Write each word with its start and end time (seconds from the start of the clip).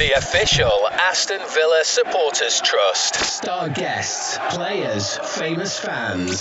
the 0.00 0.12
official 0.12 0.88
Aston 0.92 1.42
Villa 1.52 1.82
Supporters 1.84 2.62
Trust. 2.62 3.16
Star 3.16 3.68
guests, 3.68 4.38
players, 4.48 5.18
famous 5.18 5.78
fans. 5.78 6.40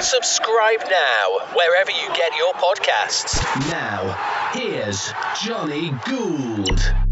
Subscribe 0.00 0.80
now, 0.88 1.38
wherever 1.52 1.90
you 1.90 2.08
get 2.14 2.34
your 2.38 2.54
podcasts. 2.54 3.38
Now, 3.70 4.14
here's 4.54 5.12
Johnny 5.44 5.92
Gould. 6.06 7.07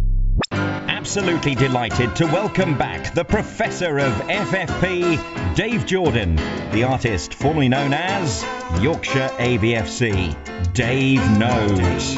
Absolutely 1.07 1.54
delighted 1.54 2.16
to 2.16 2.27
welcome 2.27 2.77
back 2.77 3.14
the 3.14 3.25
professor 3.25 4.00
of 4.00 4.12
FFP, 4.22 5.54
Dave 5.54 5.86
Jordan, 5.86 6.34
the 6.72 6.82
artist 6.82 7.32
formerly 7.32 7.68
known 7.68 7.93
as 7.95 8.43
Yorkshire 8.82 9.30
AVFC. 9.39 10.72
Dave 10.72 11.21
knows. 11.39 12.14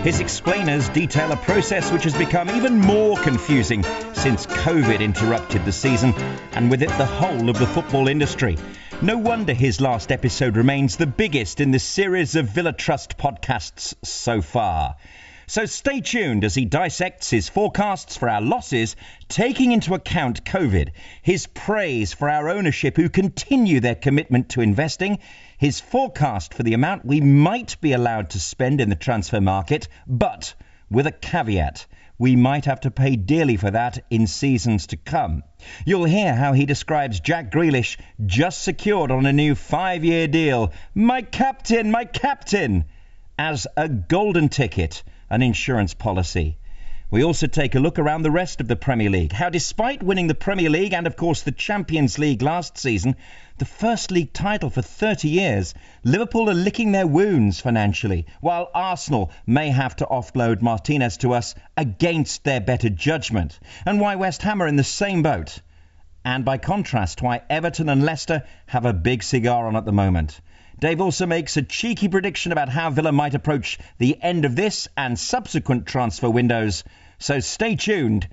His 0.00 0.18
explainers 0.18 0.88
detail 0.88 1.30
a 1.30 1.36
process 1.36 1.92
which 1.92 2.02
has 2.02 2.18
become 2.18 2.50
even 2.50 2.76
more 2.76 3.16
confusing 3.18 3.84
since 4.14 4.46
COVID 4.46 4.98
interrupted 4.98 5.64
the 5.64 5.70
season, 5.70 6.12
and 6.54 6.72
with 6.72 6.82
it 6.82 6.90
the 6.98 7.06
whole 7.06 7.48
of 7.48 7.60
the 7.60 7.68
football 7.68 8.08
industry. 8.08 8.58
No 9.00 9.16
wonder 9.16 9.54
his 9.54 9.80
last 9.80 10.10
episode 10.10 10.56
remains 10.56 10.96
the 10.96 11.06
biggest 11.06 11.60
in 11.60 11.70
the 11.70 11.78
series 11.78 12.34
of 12.34 12.48
Villa 12.48 12.72
Trust 12.72 13.16
podcasts 13.16 13.94
so 14.02 14.42
far. 14.42 14.96
So 15.46 15.66
stay 15.66 16.00
tuned 16.00 16.42
as 16.42 16.54
he 16.54 16.64
dissects 16.64 17.28
his 17.28 17.50
forecasts 17.50 18.16
for 18.16 18.30
our 18.30 18.40
losses, 18.40 18.96
taking 19.28 19.72
into 19.72 19.92
account 19.92 20.42
COVID, 20.42 20.92
his 21.20 21.46
praise 21.46 22.14
for 22.14 22.30
our 22.30 22.48
ownership 22.48 22.96
who 22.96 23.10
continue 23.10 23.80
their 23.80 23.94
commitment 23.94 24.48
to 24.50 24.62
investing, 24.62 25.18
his 25.58 25.80
forecast 25.80 26.54
for 26.54 26.62
the 26.62 26.72
amount 26.72 27.04
we 27.04 27.20
might 27.20 27.78
be 27.82 27.92
allowed 27.92 28.30
to 28.30 28.40
spend 28.40 28.80
in 28.80 28.88
the 28.88 28.96
transfer 28.96 29.40
market, 29.40 29.86
but 30.06 30.54
with 30.90 31.06
a 31.06 31.12
caveat. 31.12 31.86
We 32.16 32.36
might 32.36 32.64
have 32.64 32.80
to 32.80 32.90
pay 32.90 33.16
dearly 33.16 33.58
for 33.58 33.70
that 33.70 34.02
in 34.08 34.26
seasons 34.26 34.86
to 34.88 34.96
come. 34.96 35.42
You'll 35.84 36.04
hear 36.04 36.34
how 36.34 36.54
he 36.54 36.64
describes 36.64 37.20
Jack 37.20 37.50
Grealish 37.50 37.98
just 38.24 38.62
secured 38.62 39.10
on 39.10 39.26
a 39.26 39.32
new 39.32 39.54
five 39.54 40.04
year 40.04 40.26
deal. 40.26 40.72
My 40.94 41.20
captain, 41.20 41.90
my 41.90 42.06
captain! 42.06 42.86
As 43.36 43.66
a 43.76 43.88
golden 43.88 44.48
ticket 44.48 45.02
an 45.34 45.42
insurance 45.42 45.94
policy. 45.94 46.56
We 47.10 47.24
also 47.24 47.48
take 47.48 47.74
a 47.74 47.80
look 47.80 47.98
around 47.98 48.22
the 48.22 48.30
rest 48.30 48.60
of 48.60 48.68
the 48.68 48.76
Premier 48.76 49.10
League. 49.10 49.32
How, 49.32 49.50
despite 49.50 50.00
winning 50.00 50.28
the 50.28 50.34
Premier 50.34 50.70
League 50.70 50.92
and, 50.92 51.08
of 51.08 51.16
course, 51.16 51.42
the 51.42 51.50
Champions 51.50 52.20
League 52.20 52.40
last 52.40 52.78
season, 52.78 53.16
the 53.58 53.64
first 53.64 54.12
league 54.12 54.32
title 54.32 54.70
for 54.70 54.80
30 54.80 55.28
years, 55.28 55.74
Liverpool 56.04 56.48
are 56.48 56.54
licking 56.54 56.92
their 56.92 57.06
wounds 57.06 57.60
financially, 57.60 58.26
while 58.40 58.70
Arsenal 58.72 59.32
may 59.44 59.70
have 59.70 59.96
to 59.96 60.06
offload 60.06 60.62
Martinez 60.62 61.16
to 61.18 61.34
us 61.34 61.56
against 61.76 62.44
their 62.44 62.60
better 62.60 62.88
judgment, 62.88 63.58
and 63.84 64.00
why 64.00 64.14
West 64.14 64.42
Ham 64.42 64.62
are 64.62 64.68
in 64.68 64.76
the 64.76 64.84
same 64.84 65.24
boat. 65.24 65.60
And 66.24 66.44
by 66.44 66.58
contrast, 66.58 67.22
why 67.22 67.42
Everton 67.50 67.88
and 67.88 68.04
Leicester 68.04 68.44
have 68.66 68.86
a 68.86 68.92
big 68.92 69.24
cigar 69.24 69.66
on 69.66 69.74
at 69.74 69.84
the 69.84 69.92
moment. 69.92 70.40
Dave 70.84 71.00
also 71.00 71.24
makes 71.24 71.56
a 71.56 71.62
cheeky 71.62 72.08
prediction 72.08 72.52
about 72.52 72.68
how 72.68 72.90
Villa 72.90 73.10
might 73.10 73.32
approach 73.32 73.78
the 73.96 74.18
end 74.20 74.44
of 74.44 74.54
this 74.54 74.86
and 74.98 75.18
subsequent 75.18 75.86
transfer 75.86 76.28
windows. 76.28 76.84
So 77.18 77.40
stay 77.40 77.76
tuned 77.76 78.28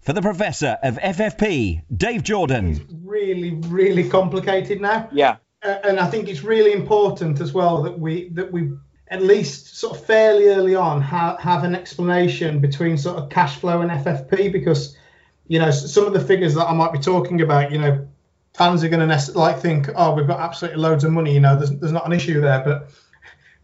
for 0.00 0.12
the 0.12 0.20
professor 0.20 0.78
of 0.82 0.96
FFP, 0.96 1.82
Dave 1.96 2.24
Jordan. 2.24 2.72
It's 2.72 2.80
really, 3.04 3.52
really 3.68 4.08
complicated 4.08 4.80
now. 4.80 5.10
Yeah. 5.12 5.36
Uh, 5.62 5.76
and 5.84 6.00
I 6.00 6.10
think 6.10 6.28
it's 6.28 6.42
really 6.42 6.72
important 6.72 7.40
as 7.40 7.52
well 7.52 7.84
that 7.84 7.96
we 8.00 8.30
that 8.30 8.50
we 8.50 8.72
at 9.06 9.22
least 9.22 9.76
sort 9.76 9.96
of 9.96 10.04
fairly 10.04 10.48
early 10.48 10.74
on 10.74 11.02
ha- 11.02 11.36
have 11.36 11.62
an 11.62 11.76
explanation 11.76 12.58
between 12.58 12.98
sort 12.98 13.16
of 13.16 13.28
cash 13.28 13.60
flow 13.60 13.80
and 13.80 13.92
FFP 13.92 14.50
because 14.50 14.96
you 15.46 15.60
know 15.60 15.70
some 15.70 16.06
of 16.06 16.14
the 16.14 16.20
figures 16.20 16.54
that 16.54 16.68
I 16.68 16.72
might 16.72 16.92
be 16.92 16.98
talking 16.98 17.42
about, 17.42 17.70
you 17.70 17.78
know, 17.78 18.08
fans 18.54 18.84
are 18.84 18.88
going 18.88 19.06
to 19.08 19.38
like 19.38 19.60
think, 19.60 19.88
oh, 19.94 20.14
we've 20.14 20.26
got 20.26 20.40
absolutely 20.40 20.80
loads 20.80 21.04
of 21.04 21.12
money. 21.12 21.34
You 21.34 21.40
know, 21.40 21.56
there's 21.56 21.70
there's 21.70 21.92
not 21.92 22.06
an 22.06 22.12
issue 22.12 22.40
there, 22.40 22.62
but 22.64 22.90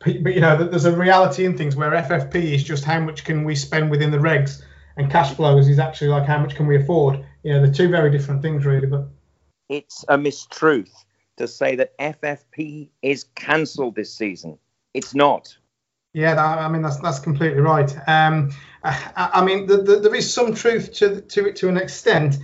but, 0.05 0.23
but 0.23 0.35
you 0.35 0.41
know, 0.41 0.57
there's 0.57 0.85
a 0.85 0.97
reality 0.97 1.45
in 1.45 1.57
things 1.57 1.77
where 1.77 1.91
FFP 1.91 2.35
is 2.37 2.63
just 2.63 2.85
how 2.85 3.01
much 3.01 3.25
can 3.25 3.45
we 3.45 3.55
spend 3.55 3.91
within 3.91 4.11
the 4.11 4.19
regs, 4.19 4.63
and 4.97 5.11
cash 5.11 5.35
flows 5.35 5.69
is 5.69 5.79
actually 5.79 6.09
like 6.09 6.25
how 6.25 6.39
much 6.39 6.55
can 6.55 6.67
we 6.67 6.77
afford. 6.77 7.25
You 7.43 7.55
know, 7.55 7.63
they're 7.63 7.73
two 7.73 7.89
very 7.89 8.11
different 8.11 8.43
things, 8.43 8.65
really. 8.65 8.87
But 8.87 9.07
it's 9.69 10.05
a 10.09 10.17
mistruth 10.17 10.93
to 11.37 11.47
say 11.47 11.77
that 11.77 11.97
FFP 11.99 12.89
is 13.03 13.25
cancelled 13.35 13.95
this 13.95 14.13
season. 14.13 14.59
It's 14.95 15.15
not. 15.15 15.57
Yeah, 16.15 16.35
that, 16.35 16.59
I 16.59 16.69
mean 16.69 16.83
that's 16.83 16.99
that's 16.99 17.19
completely 17.19 17.61
right. 17.61 17.95
Um, 18.09 18.51
I, 18.83 19.31
I 19.35 19.45
mean, 19.45 19.67
the, 19.67 19.79
the, 19.79 19.97
there 19.97 20.15
is 20.15 20.33
some 20.33 20.55
truth 20.55 20.93
to 20.95 21.21
to 21.21 21.47
it 21.47 21.57
to 21.57 21.69
an 21.69 21.77
extent 21.77 22.39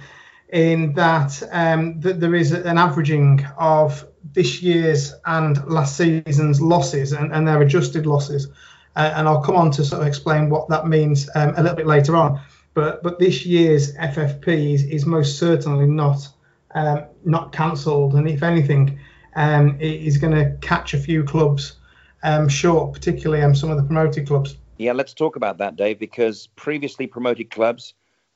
in 0.50 0.92
that, 0.94 1.42
um, 1.50 2.00
there 2.00 2.34
is 2.34 2.52
an 2.52 2.78
averaging 2.78 3.44
of 3.58 4.06
this 4.32 4.62
year's 4.62 5.14
and 5.26 5.64
last 5.66 5.96
season's 5.96 6.60
losses 6.60 7.12
and, 7.12 7.32
and 7.32 7.46
their 7.46 7.60
adjusted 7.60 8.06
losses. 8.06 8.48
Uh, 8.96 9.12
and 9.16 9.26
I'll 9.26 9.42
come 9.42 9.56
on 9.56 9.70
to 9.72 9.84
sort 9.84 10.02
of 10.02 10.08
explain 10.08 10.50
what 10.50 10.68
that 10.68 10.86
means 10.86 11.28
um, 11.34 11.54
a 11.56 11.62
little 11.62 11.76
bit 11.76 11.86
later 11.86 12.16
on. 12.16 12.40
But 12.74 13.02
but 13.02 13.18
this 13.18 13.46
year's 13.46 13.94
FFP 13.94 14.74
is, 14.74 14.84
is 14.84 15.06
most 15.06 15.38
certainly 15.38 15.86
not 15.86 16.28
um, 16.74 17.04
not 17.24 17.52
cancelled, 17.52 18.14
and 18.14 18.28
if 18.28 18.42
anything, 18.42 18.98
um, 19.36 19.76
it 19.80 20.02
is 20.02 20.18
going 20.18 20.34
to 20.34 20.56
catch 20.60 20.92
a 20.92 20.98
few 20.98 21.22
clubs 21.24 21.76
um, 22.24 22.48
short, 22.48 22.92
particularly 22.92 23.42
um, 23.42 23.54
some 23.54 23.70
of 23.70 23.76
the 23.76 23.84
promoted 23.84 24.26
clubs. 24.26 24.56
Yeah, 24.76 24.92
let's 24.92 25.14
talk 25.14 25.36
about 25.36 25.58
that, 25.58 25.76
Dave, 25.76 26.00
because 26.00 26.48
previously 26.56 27.06
promoted 27.06 27.50
clubs 27.50 27.94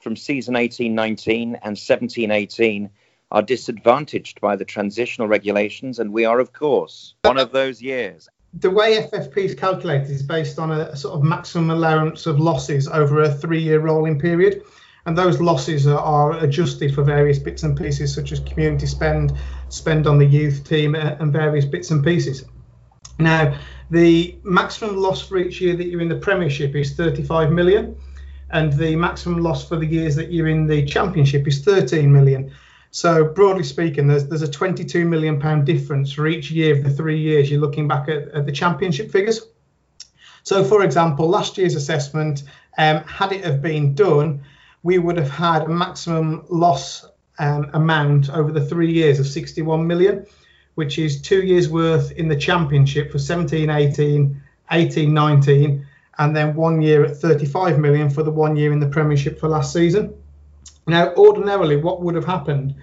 from 0.09 0.17
season 0.17 0.55
18-19 0.55 1.59
and 1.63 1.77
17-18 1.77 2.89
are 3.31 3.43
disadvantaged 3.43 4.41
by 4.41 4.57
the 4.57 4.65
transitional 4.65 5.29
regulations, 5.29 5.99
and 5.99 6.11
we 6.11 6.25
are, 6.25 6.41
of 6.41 6.51
course, 6.51 7.15
one 7.25 7.37
of 7.37 7.53
those 7.53 7.83
years. 7.83 8.27
The 8.55 8.71
way 8.71 8.97
FFP 9.03 9.37
is 9.37 9.55
calculated 9.55 10.09
is 10.09 10.23
based 10.23 10.59
on 10.59 10.71
a 10.71 10.97
sort 10.97 11.15
of 11.15 11.23
maximum 11.23 11.69
allowance 11.69 12.25
of 12.25 12.41
losses 12.41 12.89
over 12.89 13.21
a 13.21 13.31
three-year 13.31 13.81
rolling 13.81 14.19
period, 14.19 14.63
and 15.05 15.19
those 15.19 15.43
losses 15.43 15.87
are, 15.87 15.99
are 15.99 16.43
adjusted 16.43 16.95
for 16.95 17.03
various 17.03 17.39
bits 17.39 17.63
and 17.63 17.77
pieces, 17.77 18.15
such 18.15 18.33
as 18.33 18.41
community 18.41 18.87
spend, 18.87 19.35
spend 19.69 20.07
on 20.07 20.17
the 20.17 20.25
youth 20.25 20.67
team, 20.67 20.95
uh, 20.95 21.17
and 21.21 21.35
various 21.35 21.67
bits 21.67 21.91
and 21.91 22.03
pieces. 22.03 22.47
Now, 23.19 23.59
the 23.91 24.39
maximum 24.43 24.97
loss 24.97 25.21
for 25.21 25.37
each 25.37 25.61
year 25.61 25.77
that 25.77 25.89
you're 25.89 26.01
in 26.01 26.09
the 26.09 26.17
Premiership 26.17 26.75
is 26.75 26.95
35 26.95 27.53
million 27.53 27.95
and 28.51 28.73
the 28.73 28.97
maximum 28.97 29.43
loss 29.43 29.67
for 29.69 29.77
the 29.77 29.87
years 29.87 30.17
that 30.17 30.33
you're 30.33 30.49
in 30.49 30.67
the 30.67 30.85
championship 30.85 31.47
is 31.47 31.65
13 31.65 32.11
million. 32.11 32.51
So 32.91 33.25
broadly 33.25 33.65
speaking, 33.65 34.07
there's 34.07 34.27
there's 34.29 34.43
a 34.43 34.51
22 34.51 35.05
million 35.05 35.39
pound 35.39 35.67
difference 35.67 36.13
for 36.13 36.27
each 36.27 36.51
year 36.51 36.77
of 36.77 36.83
the 36.83 36.91
three 36.91 37.19
years 37.19 37.51
you're 37.51 37.61
looking 37.61 37.87
back 37.87 38.09
at, 38.09 38.29
at 38.29 38.47
the 38.47 38.53
championship 38.53 39.11
figures. 39.11 39.43
So, 40.43 40.65
for 40.65 40.83
example, 40.83 41.29
last 41.29 41.59
year's 41.59 41.75
assessment, 41.75 42.45
um, 42.79 43.03
had 43.05 43.33
it 43.33 43.45
have 43.45 43.61
been 43.61 43.95
done, 43.95 44.43
we 44.83 44.99
would 44.99 45.19
have 45.19 45.29
had 45.29 45.63
a 45.63 45.69
maximum 45.69 46.47
loss 46.49 47.05
um, 47.39 47.71
amount 47.75 48.31
over 48.31 48.51
the 48.51 48.65
three 48.65 48.91
years 48.91 49.21
of 49.21 49.27
61 49.27 49.87
million, 49.87 50.25
which 50.77 50.99
is 50.99 51.21
two 51.21 51.43
years 51.43 51.69
worth 51.69 52.13
in 52.13 52.29
the 52.29 52.37
championship 52.37 53.13
for 53.13 53.19
17, 53.19 53.69
18, 53.69 54.41
18, 54.71 55.13
19 55.13 55.87
and 56.19 56.35
then 56.35 56.55
one 56.55 56.83
year 56.83 57.05
at 57.05 57.17
35 57.17 57.79
million 57.79 58.11
for 58.11 58.23
the 58.23 58.31
one 58.31 58.57
year 58.57 58.73
in 58.73 58.81
the 58.81 58.89
Premiership 58.89 59.39
for 59.39 59.49
last 59.49 59.73
season. 59.73 60.15
Now, 60.87 61.13
ordinarily, 61.15 61.77
what 61.77 62.03
would 62.03 62.15
have 62.15 62.25
happened 62.25 62.75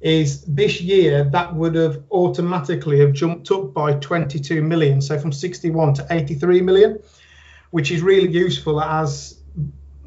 is 0.00 0.42
this 0.44 0.80
year 0.80 1.24
that 1.24 1.54
would 1.54 1.74
have 1.74 2.02
automatically 2.10 3.00
have 3.00 3.12
jumped 3.12 3.50
up 3.50 3.74
by 3.74 3.92
22 3.94 4.62
million, 4.62 5.00
so 5.00 5.18
from 5.18 5.30
61 5.30 5.94
to 5.94 6.06
83 6.10 6.62
million, 6.62 6.98
which 7.70 7.90
is 7.90 8.02
really 8.02 8.30
useful 8.30 8.80
as 8.80 9.40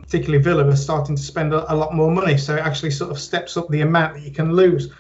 particularly 0.02 0.44
Villa 0.44 0.68
are 0.68 0.76
starting 0.76 1.16
to 1.16 1.22
spend 1.22 1.54
a, 1.54 1.76
lot 1.76 1.96
more 1.96 2.12
money. 2.12 2.38
So 2.38 2.56
it 2.56 2.60
actually 2.60 2.92
sort 2.92 3.12
of 3.12 3.20
steps 3.20 3.56
up 3.56 3.68
the 3.70 3.82
amount 3.82 4.16
that 4.16 4.22
you 4.22 4.32
can 4.32 4.54
lose. 4.54 4.92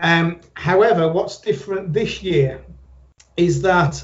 Um, 0.00 0.40
however, 0.54 1.12
what's 1.12 1.38
different 1.38 1.92
this 1.92 2.22
year 2.22 2.64
is 3.36 3.62
that 3.62 4.02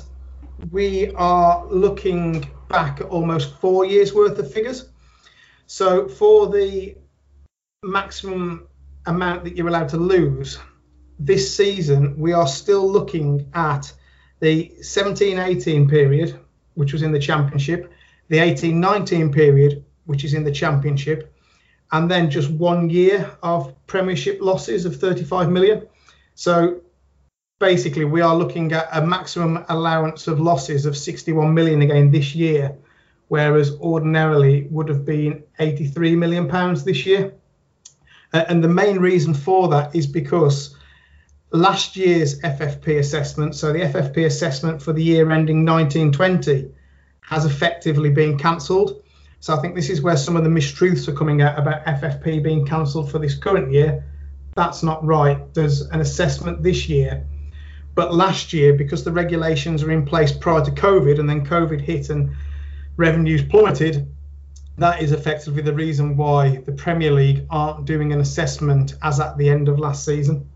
we 0.70 1.10
are 1.14 1.66
looking 1.66 2.48
back 2.68 3.00
almost 3.08 3.54
four 3.56 3.84
years 3.84 4.12
worth 4.14 4.38
of 4.38 4.52
figures. 4.52 4.88
So 5.66 6.08
for 6.08 6.48
the 6.48 6.96
maximum 7.82 8.68
amount 9.06 9.44
that 9.44 9.56
you're 9.56 9.68
allowed 9.68 9.88
to 9.90 9.96
lose 9.96 10.58
this 11.18 11.54
season, 11.54 12.18
we 12.18 12.32
are 12.32 12.46
still 12.46 12.90
looking 12.90 13.48
at 13.54 13.92
the 14.40 14.72
17 14.82 15.38
18 15.38 15.88
period, 15.88 16.38
which 16.74 16.92
was 16.92 17.02
in 17.02 17.12
the 17.12 17.18
championship, 17.18 17.92
the 18.28 18.38
18 18.38 18.78
19 18.78 19.32
period, 19.32 19.84
which 20.04 20.24
is 20.24 20.34
in 20.34 20.44
the 20.44 20.52
championship, 20.52 21.32
and 21.92 22.10
then 22.10 22.30
just 22.30 22.50
one 22.50 22.90
year 22.90 23.30
of 23.42 23.74
premiership 23.86 24.38
losses 24.40 24.84
of 24.84 24.96
35 24.96 25.50
million. 25.50 25.86
So 26.34 26.82
basically 27.58 28.04
we 28.04 28.20
are 28.20 28.36
looking 28.36 28.72
at 28.72 28.88
a 28.92 29.04
maximum 29.06 29.64
allowance 29.68 30.26
of 30.26 30.40
losses 30.40 30.84
of 30.84 30.96
61 30.96 31.54
million 31.54 31.80
again 31.82 32.10
this 32.10 32.34
year, 32.34 32.76
whereas 33.28 33.76
ordinarily 33.80 34.66
would 34.70 34.88
have 34.88 35.04
been 35.04 35.42
83 35.58 36.16
million 36.16 36.48
pounds 36.48 36.84
this 36.84 37.06
year. 37.06 37.32
Uh, 38.32 38.44
and 38.48 38.62
the 38.62 38.68
main 38.68 38.98
reason 38.98 39.32
for 39.32 39.68
that 39.68 39.94
is 39.94 40.06
because 40.06 40.76
last 41.50 41.96
year's 41.96 42.40
FFP 42.40 42.98
assessment, 42.98 43.54
so 43.54 43.72
the 43.72 43.80
FFP 43.80 44.26
assessment 44.26 44.82
for 44.82 44.92
the 44.92 45.02
year 45.02 45.30
ending 45.30 45.64
1920, 45.64 46.70
has 47.22 47.46
effectively 47.46 48.10
been 48.10 48.38
cancelled. 48.38 49.02
So 49.40 49.56
I 49.56 49.60
think 49.60 49.74
this 49.74 49.88
is 49.88 50.02
where 50.02 50.16
some 50.16 50.36
of 50.36 50.44
the 50.44 50.50
mistruths 50.50 51.08
are 51.08 51.14
coming 51.14 51.40
out 51.40 51.58
about 51.58 51.84
FFP 51.86 52.42
being 52.42 52.66
cancelled 52.66 53.10
for 53.10 53.18
this 53.18 53.34
current 53.34 53.72
year. 53.72 54.04
That's 54.54 54.82
not 54.82 55.04
right. 55.04 55.52
There's 55.54 55.82
an 55.82 56.00
assessment 56.00 56.62
this 56.62 56.88
year. 56.88 57.26
But 57.96 58.14
last 58.14 58.52
year, 58.52 58.74
because 58.74 59.04
the 59.04 59.10
regulations 59.10 59.82
were 59.82 59.90
in 59.90 60.04
place 60.04 60.30
prior 60.30 60.62
to 60.62 60.70
COVID 60.70 61.18
and 61.18 61.28
then 61.28 61.44
COVID 61.44 61.80
hit 61.80 62.10
and 62.10 62.36
revenues 62.98 63.42
plummeted, 63.42 64.06
that 64.76 65.00
is 65.00 65.12
effectively 65.12 65.62
the 65.62 65.72
reason 65.72 66.14
why 66.14 66.58
the 66.58 66.72
Premier 66.72 67.10
League 67.10 67.46
aren't 67.48 67.86
doing 67.86 68.12
an 68.12 68.20
assessment 68.20 68.94
as 69.02 69.18
at 69.18 69.38
the 69.38 69.48
end 69.48 69.70
of 69.70 69.78
last 69.78 70.04
season. 70.04 70.46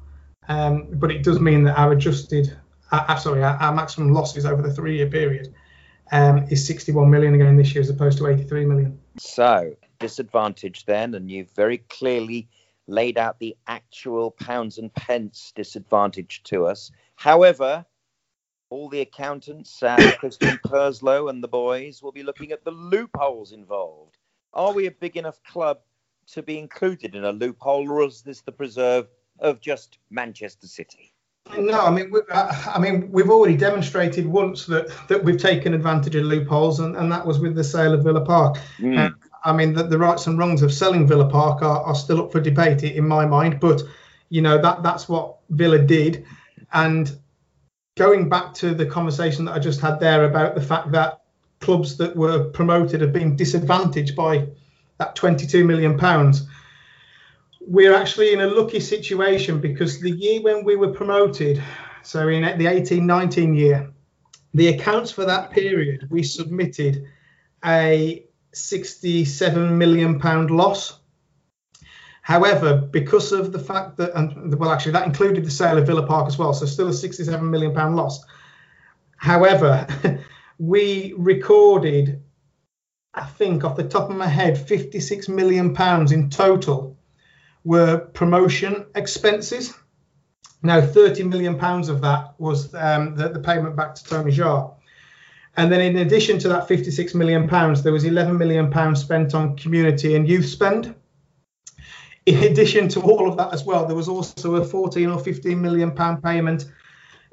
Um, 0.49 0.89
but 0.93 1.11
it 1.11 1.23
does 1.23 1.41
mean 1.41 1.65
that 1.65 1.79
our 1.79 1.93
adjusted, 1.93 2.55
uh, 2.93 3.07
uh 3.09 3.17
sorry, 3.17 3.43
our, 3.43 3.55
our, 3.55 3.75
maximum 3.75 4.13
losses 4.13 4.45
over 4.45 4.61
the 4.61 4.73
three-year 4.73 5.07
period 5.07 5.55
um, 6.13 6.45
is 6.51 6.67
61 6.67 7.09
million 7.09 7.35
again 7.35 7.57
this 7.57 7.75
year 7.75 7.81
as 7.81 7.89
opposed 7.89 8.19
to 8.19 8.27
83 8.27 8.67
million. 8.67 9.01
So 9.19 9.75
disadvantage 9.99 10.85
then, 10.85 11.15
and 11.15 11.31
you've 11.31 11.51
very 11.53 11.79
clearly 11.79 12.49
laid 12.87 13.17
out 13.17 13.39
the 13.39 13.57
actual 13.67 14.31
pounds 14.31 14.77
and 14.77 14.93
pence 14.93 15.53
disadvantage 15.55 16.43
to 16.45 16.67
us. 16.67 16.91
However, 17.21 17.85
all 18.71 18.89
the 18.89 19.03
accountants, 19.03 19.83
uh, 19.83 20.13
Christian 20.19 20.59
Purslow 20.65 21.29
and 21.29 21.45
the 21.45 21.49
boys, 21.49 22.03
will 22.03 22.13
be 22.13 22.23
looking 22.23 22.51
at 22.51 22.65
the 22.65 22.71
loopholes 22.71 23.53
involved. 23.53 24.17
Are 24.55 24.73
we 24.73 24.87
a 24.87 24.91
big 24.91 25.19
enough 25.19 25.39
club 25.43 25.81
to 26.29 26.43
be 26.43 26.59
included 26.59 27.15
in 27.15 27.25
a 27.25 27.33
loophole, 27.33 27.91
or 27.91 28.07
is 28.07 28.23
this 28.23 28.41
the 28.41 28.53
preserve 28.53 29.07
of 29.39 29.61
just 29.61 29.99
Manchester 30.09 30.67
City? 30.67 31.13
No, 31.59 31.83
I 31.83 31.91
mean, 31.91 32.11
we, 32.11 32.21
uh, 32.33 32.73
I 32.75 32.79
mean, 32.79 33.13
we've 33.13 33.29
already 33.29 33.57
demonstrated 33.57 34.27
once 34.27 34.65
that 34.67 34.89
that 35.09 35.23
we've 35.23 35.39
taken 35.39 35.75
advantage 35.75 36.15
of 36.15 36.25
loopholes, 36.25 36.81
and, 36.81 36.97
and 36.97 37.13
that 37.13 37.27
was 37.27 37.39
with 37.39 37.55
the 37.55 37.65
sale 37.65 37.93
of 37.93 38.03
Villa 38.03 38.25
Park. 38.25 38.57
Mm. 38.79 38.99
Uh, 38.99 39.11
I 39.45 39.53
mean, 39.53 39.75
the, 39.75 39.83
the 39.83 39.99
rights 39.99 40.27
and 40.27 40.39
wrongs 40.39 40.63
of 40.63 40.73
selling 40.73 41.07
Villa 41.07 41.29
Park 41.29 41.61
are, 41.61 41.83
are 41.83 41.95
still 41.95 42.23
up 42.23 42.33
for 42.33 42.41
debate 42.41 42.83
in 42.83 43.07
my 43.07 43.27
mind, 43.27 43.61
but 43.61 43.83
you 44.31 44.41
know 44.41 44.57
that 44.57 44.83
that's 44.83 45.07
what 45.07 45.37
Villa 45.51 45.79
did, 45.79 46.25
and 46.73 47.11
going 47.97 48.29
back 48.29 48.55
to 48.55 48.75
the 48.75 48.87
conversation 48.87 49.45
that 49.45 49.53
I 49.53 49.59
just 49.59 49.81
had 49.81 50.01
there 50.01 50.25
about 50.25 50.55
the 50.55 50.61
fact 50.61 50.93
that 50.93 51.21
clubs 51.61 51.97
that 51.99 52.17
were 52.17 52.45
promoted 52.45 53.01
have 53.01 53.13
been 53.13 53.37
disadvantaged 53.37 54.17
by 54.17 54.47
that 54.99 55.15
22 55.15 55.65
million 55.65 55.99
pounds. 55.99 56.47
We're 57.61 57.95
actually 57.95 58.33
in 58.33 58.41
a 58.41 58.47
lucky 58.47 58.81
situation 58.81 59.61
because 59.61 60.01
the 60.01 60.11
year 60.11 60.41
when 60.41 60.65
we 60.65 60.77
were 60.77 60.93
promoted, 60.93 61.63
so 62.03 62.29
in 62.29 62.43
the 62.59 62.65
18-19 62.65 63.57
year, 63.57 63.93
the 64.55 64.69
accounts 64.69 65.11
for 65.11 65.25
that 65.27 65.51
period 65.51 66.09
we 66.11 66.23
submitted 66.23 67.07
a 67.65 68.25
67 68.53 69.79
million 69.79 70.19
pound 70.19 70.51
loss 70.51 71.00
However, 72.23 72.77
because 72.77 73.33
of 73.33 73.53
the 73.53 73.59
fact 73.59 73.97
that, 73.97 74.15
and 74.15 74.55
well, 74.55 74.71
actually, 74.71 74.93
that 74.93 75.07
included 75.07 75.45
the 75.45 75.51
sale 75.51 75.79
of 75.79 75.87
Villa 75.87 76.07
Park 76.07 76.27
as 76.27 76.39
well, 76.39 76.53
so 76.53 76.67
still 76.67 76.89
a 76.89 76.93
67 76.93 77.51
million 77.51 77.75
pound 77.75 77.97
loss. 77.97 78.25
However, 79.17 79.87
we 80.59 81.15
recorded, 81.17 82.23
I 83.15 83.25
think, 83.25 83.65
off 83.65 83.77
the 83.77 83.85
top 83.85 84.11
of 84.11 84.17
my 84.17 84.27
head, 84.27 84.59
56 84.59 85.29
million 85.29 85.75
pounds 85.75 86.13
in 86.13 86.31
total 86.31 86.99
were 87.65 87.99
promotion 87.99 88.87
expenses. 88.95 89.75
Now, 90.63 90.81
30 90.83 91.25
million 91.25 91.59
pounds 91.59 91.89
of 91.89 92.03
that 92.03 92.35
was 92.39 92.75
um, 92.75 93.15
the, 93.17 93.31
the 93.31 93.41
payment 93.41 93.77
back 93.77 93.95
to 93.95 94.05
Tony 94.05 94.31
Xia. 94.31 94.75
And 95.57 95.73
then, 95.73 95.81
in 95.81 95.97
addition 95.97 96.39
to 96.41 96.49
that 96.51 96.69
56 96.69 97.15
million 97.15 97.49
pounds, 97.49 97.83
there 97.83 97.93
was 97.93 98.05
11 98.05 98.37
million 98.37 98.71
pounds 98.71 99.01
spent 99.01 99.35
on 99.35 99.57
community 99.57 100.15
and 100.15 100.29
youth 100.29 100.47
spend 100.47 100.95
in 102.31 102.45
addition 102.45 102.89
to 102.89 103.01
all 103.01 103.29
of 103.29 103.37
that 103.37 103.53
as 103.53 103.65
well, 103.65 103.87
there 103.87 103.97
was 103.97 104.09
also 104.09 104.57
a 104.57 104.65
14 104.65 105.09
or 105.09 105.19
15 105.19 105.61
million 105.61 105.91
pound 105.91 106.23
payment 106.23 106.67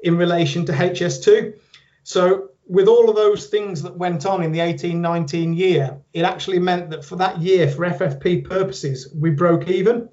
in 0.00 0.16
relation 0.16 0.64
to 0.66 0.72
HS2. 0.72 1.58
So 2.02 2.50
with 2.66 2.88
all 2.88 3.08
of 3.08 3.16
those 3.16 3.46
things 3.46 3.82
that 3.82 3.96
went 3.96 4.26
on 4.26 4.42
in 4.42 4.52
the 4.52 4.58
18-19 4.58 5.56
year, 5.56 5.98
it 6.12 6.22
actually 6.22 6.58
meant 6.58 6.90
that 6.90 7.04
for 7.04 7.16
that 7.16 7.38
year, 7.40 7.68
for 7.68 7.86
FFP 7.86 8.48
purposes, 8.48 9.14
we 9.14 9.30
broke 9.30 9.68
even, 9.68 10.08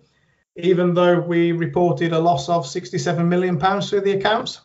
even 0.55 0.93
though 0.93 1.19
we 1.19 1.51
reported 1.51 2.13
a 2.13 2.19
loss 2.19 2.47
of 2.47 2.65
67 2.67 3.27
million 3.27 3.57
pounds 3.57 3.89
through 3.89 4.01
the 4.01 4.13
accounts. 4.13 4.61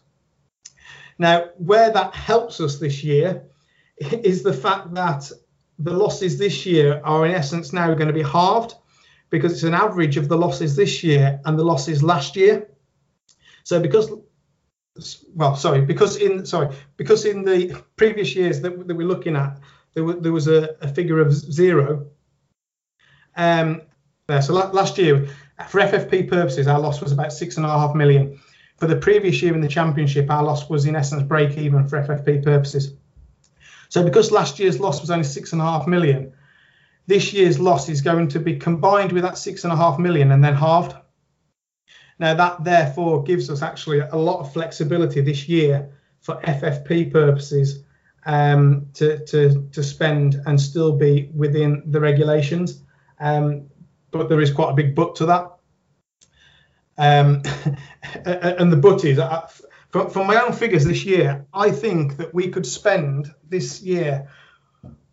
Now, 1.18 1.46
where 1.56 1.90
that 1.90 2.14
helps 2.14 2.60
us 2.60 2.78
this 2.78 3.02
year 3.02 3.44
is 3.98 4.42
the 4.42 4.52
fact 4.52 4.94
that 4.94 5.30
the 5.78 5.92
losses 5.92 6.38
this 6.38 6.66
year 6.66 7.00
are 7.04 7.26
in 7.26 7.32
essence 7.32 7.72
now 7.72 7.92
going 7.94 8.06
to 8.06 8.14
be 8.14 8.22
halved 8.22 8.74
because 9.30 9.52
it's 9.52 9.62
an 9.62 9.74
average 9.74 10.16
of 10.16 10.28
the 10.28 10.36
losses 10.36 10.76
this 10.76 11.02
year 11.02 11.40
and 11.44 11.58
the 11.58 11.64
losses 11.64 12.02
last 12.02 12.36
year. 12.36 12.68
So 13.64 13.80
because 13.80 14.10
well, 15.34 15.56
sorry, 15.56 15.82
because 15.82 16.16
in 16.16 16.44
sorry, 16.44 16.74
because 16.96 17.24
in 17.24 17.44
the 17.44 17.82
previous 17.96 18.34
years 18.34 18.60
that, 18.60 18.86
that 18.86 18.94
we're 18.94 19.06
looking 19.06 19.36
at, 19.36 19.58
there, 19.94 20.04
w- 20.04 20.20
there 20.20 20.32
was 20.32 20.48
a, 20.48 20.76
a, 20.80 20.88
figure 20.88 21.20
of 21.20 21.32
zero. 21.32 22.06
Um, 23.36 23.82
there. 24.26 24.42
So 24.42 24.52
last 24.52 24.98
year, 24.98 25.28
for 25.68 25.80
FFP 25.80 26.28
purposes, 26.28 26.66
our 26.66 26.80
loss 26.80 27.00
was 27.00 27.12
about 27.12 27.32
six 27.32 27.56
and 27.56 27.64
a 27.64 27.68
half 27.68 27.94
million. 27.94 28.38
For 28.78 28.86
the 28.86 28.96
previous 28.96 29.42
year 29.42 29.54
in 29.54 29.60
the 29.60 29.68
championship, 29.68 30.30
our 30.30 30.42
loss 30.42 30.68
was 30.68 30.86
in 30.86 30.96
essence 30.96 31.22
break 31.22 31.56
even 31.58 31.86
for 31.86 32.02
FFP 32.02 32.42
purposes. 32.42 32.94
So 33.90 34.02
because 34.02 34.32
last 34.32 34.58
year's 34.58 34.80
loss 34.80 35.00
was 35.00 35.10
only 35.10 35.24
six 35.24 35.52
and 35.52 35.60
a 35.60 35.64
half 35.64 35.86
million, 35.86 36.32
this 37.10 37.32
year's 37.32 37.58
loss 37.58 37.88
is 37.88 38.02
going 38.02 38.28
to 38.28 38.38
be 38.38 38.54
combined 38.54 39.10
with 39.10 39.24
that 39.24 39.36
six 39.36 39.64
and 39.64 39.72
a 39.72 39.76
half 39.76 39.98
million 39.98 40.30
and 40.30 40.44
then 40.44 40.54
halved. 40.54 40.94
Now 42.20 42.34
that 42.34 42.62
therefore 42.62 43.24
gives 43.24 43.50
us 43.50 43.62
actually 43.62 43.98
a 43.98 44.14
lot 44.14 44.38
of 44.38 44.52
flexibility 44.52 45.20
this 45.20 45.48
year 45.48 45.90
for 46.20 46.40
FFP 46.42 47.10
purposes 47.10 47.82
um, 48.26 48.86
to, 48.94 49.24
to, 49.26 49.68
to 49.72 49.82
spend 49.82 50.40
and 50.46 50.60
still 50.60 50.92
be 50.92 51.32
within 51.34 51.82
the 51.86 51.98
regulations. 51.98 52.80
Um, 53.18 53.66
but 54.12 54.28
there 54.28 54.40
is 54.40 54.52
quite 54.52 54.70
a 54.70 54.74
big 54.74 54.94
but 54.94 55.16
to 55.16 55.26
that. 55.26 55.50
Um, 56.96 57.42
and 58.24 58.72
the 58.72 58.76
but 58.76 59.04
is, 59.04 59.18
uh, 59.18 59.48
from, 59.88 60.10
from 60.10 60.28
my 60.28 60.40
own 60.40 60.52
figures 60.52 60.84
this 60.84 61.04
year, 61.04 61.44
I 61.52 61.72
think 61.72 62.18
that 62.18 62.32
we 62.32 62.50
could 62.50 62.66
spend 62.66 63.34
this 63.48 63.82
year 63.82 64.28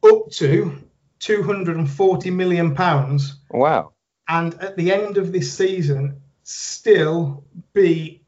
up 0.03 0.29
to 0.33 0.86
240 1.19 2.31
million 2.31 2.75
pounds. 2.75 3.39
Wow. 3.49 3.93
And 4.27 4.53
at 4.55 4.75
the 4.75 4.91
end 4.91 5.17
of 5.17 5.31
this 5.31 5.53
season, 5.53 6.21
still 6.43 7.43
be 7.73 8.23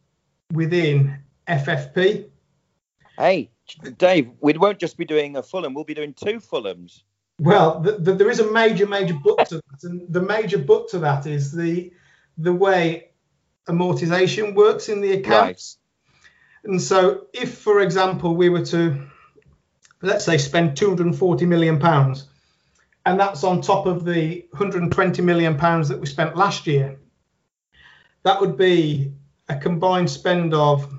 within 0.54 1.20
FFP. 1.48 2.30
Hey, 3.18 3.52
Dave, 3.98 4.32
we 4.40 4.54
won't 4.54 4.80
just 4.80 4.98
be 4.98 5.06
doing 5.06 5.36
a 5.36 5.44
Fulham, 5.44 5.74
we'll 5.74 5.84
be 5.84 5.94
doing 5.94 6.14
two 6.14 6.40
Fulhams. 6.40 7.04
Well, 7.40 7.80
the, 7.80 7.94
the, 7.94 8.14
there 8.14 8.30
is 8.30 8.40
a 8.40 8.52
major, 8.52 8.86
major 8.86 9.16
but 9.24 9.48
to 9.48 9.56
that. 9.56 9.84
And 9.84 10.12
the 10.12 10.22
major 10.22 10.58
but 10.58 10.90
to 10.90 11.00
that 11.00 11.26
is 11.26 11.52
the 11.52 11.94
the 12.38 12.54
way 12.54 13.12
amortization 13.68 14.56
works 14.56 14.90
in 14.90 15.02
the 15.02 15.12
accounts. 15.12 15.78
Right. 16.64 16.72
And 16.72 16.82
so, 16.82 17.28
if, 17.34 17.58
for 17.58 17.82
example, 17.82 18.36
we 18.36 18.50
were 18.50 18.66
to, 18.66 19.08
let's 20.02 20.26
say, 20.26 20.38
spend 20.38 20.76
240 20.76 21.46
million 21.46 21.80
pounds, 21.80 22.29
and 23.06 23.20
that's 23.20 23.44
on 23.44 23.62
top 23.62 23.86
of 23.86 24.06
the 24.06 24.46
120 24.52 25.22
million 25.22 25.58
pounds 25.58 25.90
that 25.90 26.00
we 26.00 26.06
spent 26.06 26.36
last 26.36 26.68
year. 26.68 27.00
That 28.24 28.40
would 28.42 28.58
be 28.58 29.14
a 29.48 29.56
combined 29.56 30.10
spend 30.10 30.54
of 30.54 30.92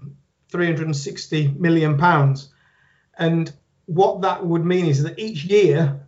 360 0.50 1.54
million 1.59 1.99
pounds. 1.99 2.52
And 3.19 3.52
what 3.87 4.23
that 4.23 4.45
would 4.45 4.64
mean 4.64 4.87
is 4.87 5.02
that 5.02 5.19
each 5.19 5.45
year 5.45 6.00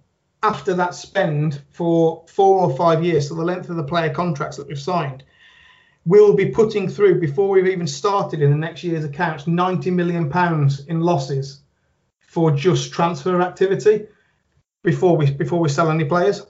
after 0.42 0.74
that 0.74 0.94
spend 0.94 1.62
for 1.70 2.24
four 2.26 2.60
or 2.60 2.76
five 2.76 3.04
years, 3.04 3.28
so 3.28 3.34
the 3.34 3.44
length 3.44 3.68
of 3.70 3.76
the 3.76 3.84
player 3.84 4.12
contracts 4.12 4.56
that 4.56 4.66
we've 4.66 4.78
signed, 4.78 5.22
we'll 6.04 6.34
be 6.34 6.46
putting 6.46 6.88
through 6.88 7.20
before 7.20 7.48
we've 7.50 7.68
even 7.68 7.86
started 7.86 8.42
in 8.42 8.50
the 8.50 8.56
next 8.56 8.82
year's 8.82 9.04
accounts 9.04 9.46
90 9.46 9.90
million 9.92 10.28
pounds 10.28 10.80
in 10.86 11.00
losses 11.00 11.60
for 12.20 12.50
just 12.50 12.92
transfer 12.92 13.40
activity 13.40 14.06
before 14.82 15.16
we 15.16 15.30
before 15.30 15.60
we 15.60 15.68
sell 15.68 15.90
any 15.90 16.04
players. 16.04 16.46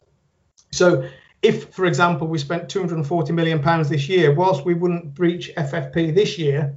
So 0.71 1.09
if, 1.43 1.75
for 1.75 1.87
example, 1.87 2.29
we 2.29 2.39
spent 2.39 2.69
240 2.69 3.33
million 3.33 3.61
pounds 3.61 3.89
this 3.89 4.09
year, 4.09 4.33
whilst 4.33 4.65
we 4.65 4.75
wouldn't 4.75 5.15
breach 5.15 5.51
FFP 5.57 6.15
this 6.15 6.39
year, 6.39 6.77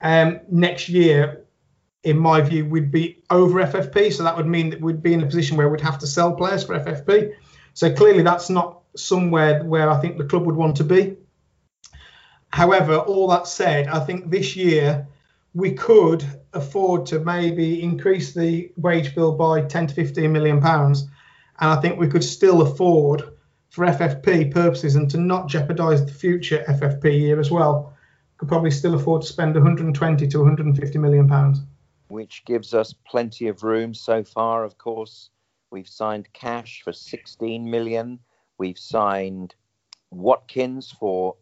um, 0.00 0.40
next 0.48 0.88
year 0.88 1.44
in 2.02 2.16
my 2.18 2.40
view, 2.40 2.64
we'd 2.64 2.90
be 2.90 3.22
over 3.28 3.62
FFP. 3.62 4.12
So 4.12 4.22
that 4.22 4.36
would 4.36 4.46
mean 4.46 4.70
that 4.70 4.80
we'd 4.80 5.02
be 5.02 5.12
in 5.12 5.22
a 5.22 5.26
position 5.26 5.56
where 5.56 5.68
we'd 5.68 5.80
have 5.80 5.98
to 5.98 6.06
sell 6.06 6.34
players 6.34 6.64
for 6.64 6.78
FFP. 6.78 7.34
So 7.74 7.92
clearly, 7.92 8.22
that's 8.22 8.48
not 8.48 8.80
somewhere 8.96 9.62
where 9.64 9.90
I 9.90 10.00
think 10.00 10.18
the 10.18 10.24
club 10.24 10.46
would 10.46 10.56
want 10.56 10.76
to 10.76 10.84
be. 10.84 11.16
However, 12.52 12.96
all 12.96 13.28
that 13.28 13.46
said, 13.46 13.88
I 13.88 14.00
think 14.00 14.30
this 14.30 14.56
year 14.56 15.06
we 15.54 15.72
could 15.72 16.24
afford 16.52 17.06
to 17.06 17.18
maybe 17.18 17.82
increase 17.82 18.32
the 18.32 18.72
wage 18.76 19.14
bill 19.14 19.32
by 19.32 19.62
10 19.62 19.88
to 19.88 19.94
15 19.94 20.30
million 20.30 20.60
pounds, 20.60 21.02
and 21.60 21.70
I 21.70 21.80
think 21.80 21.98
we 21.98 22.08
could 22.08 22.24
still 22.24 22.62
afford 22.62 23.22
for 23.70 23.86
FFP 23.86 24.52
purposes 24.52 24.96
and 24.96 25.10
to 25.10 25.18
not 25.18 25.48
jeopardise 25.48 26.04
the 26.04 26.12
future 26.12 26.64
FFP 26.68 27.20
year 27.20 27.40
as 27.40 27.50
well. 27.50 27.94
Could 28.36 28.48
probably 28.48 28.70
still 28.70 28.94
afford 28.94 29.22
to 29.22 29.28
spend 29.28 29.54
120 29.54 30.26
to 30.26 30.38
150 30.38 30.98
million 30.98 31.28
pounds, 31.28 31.60
which 32.08 32.44
gives 32.46 32.72
us 32.72 32.94
plenty 33.06 33.48
of 33.48 33.62
room 33.62 33.92
so 33.92 34.24
far. 34.24 34.64
Of 34.64 34.78
course, 34.78 35.30
we've 35.70 35.88
signed 35.88 36.32
Cash 36.32 36.82
for 36.82 36.92
16 36.92 37.70
million. 37.70 38.18
We've 38.56 38.78
signed 38.78 39.54
Watkins 40.10 40.90
for 40.90 41.36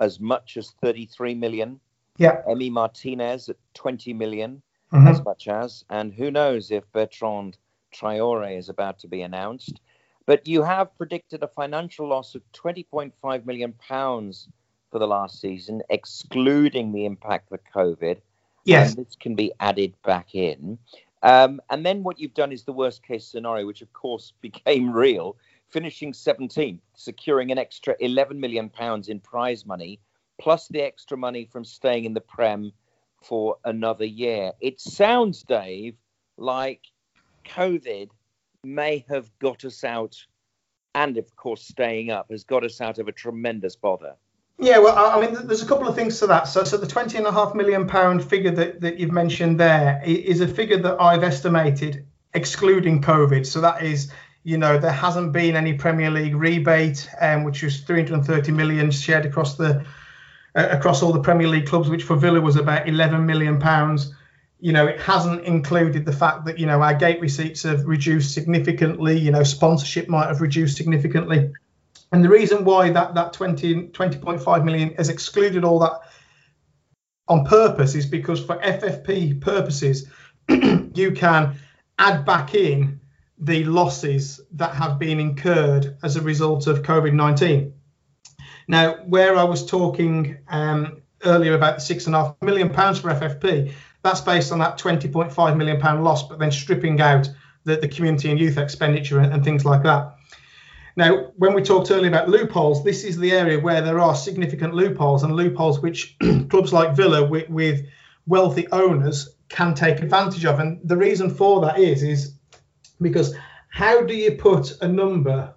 as 0.00 0.18
much 0.18 0.56
as 0.56 0.72
33 0.82 1.34
million. 1.34 1.80
Yeah. 2.22 2.42
Emi 2.46 2.70
Martinez 2.70 3.48
at 3.48 3.56
20 3.74 4.12
million, 4.12 4.62
Mhm. 4.92 5.10
as 5.10 5.24
much 5.24 5.48
as. 5.48 5.84
And 5.90 6.14
who 6.14 6.30
knows 6.30 6.70
if 6.70 6.90
Bertrand 6.92 7.58
Traore 7.92 8.56
is 8.56 8.68
about 8.68 9.00
to 9.00 9.08
be 9.08 9.22
announced. 9.22 9.80
But 10.24 10.46
you 10.46 10.62
have 10.62 10.96
predicted 10.96 11.42
a 11.42 11.48
financial 11.48 12.06
loss 12.06 12.36
of 12.36 12.42
20.5 12.52 13.44
million 13.44 13.72
pounds 13.72 14.48
for 14.90 15.00
the 15.00 15.06
last 15.06 15.40
season, 15.40 15.82
excluding 15.90 16.92
the 16.92 17.06
impact 17.06 17.50
of 17.50 17.58
COVID. 17.74 18.18
Yes. 18.64 18.94
And 18.94 19.04
this 19.04 19.16
can 19.16 19.34
be 19.34 19.52
added 19.58 19.94
back 20.04 20.34
in. 20.36 20.78
Um, 21.24 21.60
and 21.70 21.84
then 21.84 22.04
what 22.04 22.20
you've 22.20 22.34
done 22.34 22.52
is 22.52 22.62
the 22.62 22.72
worst 22.72 23.02
case 23.02 23.24
scenario, 23.26 23.66
which 23.66 23.82
of 23.82 23.92
course 23.92 24.32
became 24.40 24.92
real, 24.92 25.36
finishing 25.70 26.12
17th, 26.12 26.82
securing 26.94 27.50
an 27.50 27.58
extra 27.58 27.96
11 27.98 28.38
million 28.38 28.68
pounds 28.68 29.08
in 29.08 29.18
prize 29.18 29.66
money, 29.66 29.98
plus 30.40 30.68
the 30.68 30.82
extra 30.82 31.16
money 31.16 31.44
from 31.44 31.64
staying 31.64 32.04
in 32.04 32.14
the 32.14 32.20
Prem 32.20 32.72
for 33.22 33.56
another 33.64 34.04
year. 34.04 34.52
It 34.60 34.80
sounds, 34.80 35.42
Dave, 35.42 35.96
like 36.36 36.80
COVID 37.46 38.08
may 38.64 39.04
have 39.08 39.30
got 39.38 39.64
us 39.64 39.84
out, 39.84 40.16
and 40.94 41.16
of 41.18 41.34
course, 41.36 41.66
staying 41.66 42.10
up 42.10 42.30
has 42.30 42.44
got 42.44 42.64
us 42.64 42.80
out 42.80 42.98
of 42.98 43.08
a 43.08 43.12
tremendous 43.12 43.76
bother. 43.76 44.16
Yeah, 44.58 44.78
well, 44.78 44.96
I 44.96 45.20
mean, 45.20 45.46
there's 45.46 45.62
a 45.62 45.66
couple 45.66 45.88
of 45.88 45.96
things 45.96 46.20
to 46.20 46.26
that. 46.28 46.44
So, 46.44 46.62
so 46.62 46.76
the 46.76 46.86
20 46.86 47.18
and 47.18 47.26
a 47.26 47.32
half 47.32 47.54
million 47.54 47.86
pound 47.86 48.22
figure 48.24 48.52
that, 48.52 48.80
that 48.80 48.98
you've 48.98 49.10
mentioned 49.10 49.58
there 49.58 50.00
is 50.04 50.40
a 50.40 50.46
figure 50.46 50.78
that 50.78 51.00
I've 51.00 51.24
estimated 51.24 52.06
excluding 52.34 53.02
COVID. 53.02 53.44
So 53.44 53.60
that 53.60 53.82
is, 53.82 54.12
you 54.44 54.58
know, 54.58 54.78
there 54.78 54.92
hasn't 54.92 55.32
been 55.32 55.56
any 55.56 55.74
Premier 55.74 56.10
League 56.10 56.36
rebate, 56.36 57.08
um, 57.20 57.44
which 57.44 57.62
was 57.62 57.80
330 57.80 58.52
million 58.52 58.90
shared 58.90 59.26
across 59.26 59.56
the 59.56 59.84
across 60.54 61.02
all 61.02 61.12
the 61.12 61.20
Premier 61.20 61.48
League 61.48 61.66
clubs, 61.66 61.88
which 61.88 62.02
for 62.02 62.16
Villa 62.16 62.40
was 62.40 62.56
about 62.56 62.88
11 62.88 63.24
million 63.24 63.58
pounds. 63.58 64.14
You 64.60 64.72
know, 64.72 64.86
it 64.86 65.00
hasn't 65.00 65.44
included 65.44 66.04
the 66.04 66.12
fact 66.12 66.44
that 66.44 66.58
you 66.58 66.66
know 66.66 66.82
our 66.82 66.94
gate 66.94 67.20
receipts 67.20 67.62
have 67.64 67.84
reduced 67.86 68.32
significantly. 68.32 69.18
You 69.18 69.30
know, 69.30 69.42
sponsorship 69.42 70.08
might 70.08 70.28
have 70.28 70.40
reduced 70.40 70.76
significantly. 70.76 71.50
And 72.12 72.22
the 72.22 72.28
reason 72.28 72.64
why 72.64 72.90
that 72.90 73.14
that 73.14 73.32
20 73.32 73.88
20.5 73.88 74.64
million 74.64 74.94
has 74.94 75.08
excluded 75.08 75.64
all 75.64 75.78
that 75.80 76.00
on 77.28 77.44
purpose 77.44 77.94
is 77.94 78.06
because 78.06 78.44
for 78.44 78.56
FFP 78.56 79.40
purposes, 79.40 80.06
you 80.48 81.12
can 81.12 81.56
add 81.98 82.24
back 82.24 82.54
in 82.54 83.00
the 83.38 83.64
losses 83.64 84.40
that 84.52 84.74
have 84.74 84.98
been 84.98 85.18
incurred 85.18 85.96
as 86.02 86.16
a 86.16 86.20
result 86.20 86.66
of 86.66 86.82
COVID 86.82 87.14
19. 87.14 87.72
Now, 88.72 88.94
where 89.04 89.36
I 89.36 89.44
was 89.44 89.66
talking 89.66 90.38
um, 90.48 91.02
earlier 91.26 91.52
about 91.52 91.74
the 91.74 91.80
six 91.82 92.06
and 92.06 92.16
a 92.16 92.24
half 92.24 92.36
million 92.40 92.70
pounds 92.70 92.98
for 92.98 93.10
FFP, 93.10 93.70
that's 94.02 94.22
based 94.22 94.50
on 94.50 94.60
that 94.60 94.78
20.5 94.78 95.56
million 95.58 95.78
pound 95.78 96.02
loss, 96.02 96.26
but 96.26 96.38
then 96.38 96.50
stripping 96.50 96.98
out 97.02 97.28
the, 97.64 97.76
the 97.76 97.86
community 97.86 98.30
and 98.30 98.40
youth 98.40 98.56
expenditure 98.56 99.18
and, 99.18 99.30
and 99.30 99.44
things 99.44 99.66
like 99.66 99.82
that. 99.82 100.16
Now, 100.96 101.32
when 101.36 101.52
we 101.52 101.60
talked 101.60 101.90
earlier 101.90 102.08
about 102.08 102.30
loopholes, 102.30 102.82
this 102.82 103.04
is 103.04 103.18
the 103.18 103.32
area 103.32 103.60
where 103.60 103.82
there 103.82 104.00
are 104.00 104.14
significant 104.14 104.72
loopholes 104.72 105.22
and 105.22 105.36
loopholes 105.36 105.80
which 105.80 106.16
clubs 106.48 106.72
like 106.72 106.96
Villa 106.96 107.28
with, 107.28 107.50
with 107.50 107.86
wealthy 108.26 108.66
owners 108.72 109.36
can 109.50 109.74
take 109.74 110.00
advantage 110.00 110.46
of. 110.46 110.60
And 110.60 110.80
the 110.82 110.96
reason 110.96 111.28
for 111.28 111.60
that 111.60 111.78
is, 111.78 112.02
is 112.02 112.38
because 113.02 113.34
how 113.68 114.02
do 114.02 114.14
you 114.14 114.32
put 114.32 114.80
a 114.80 114.88
number 114.88 115.54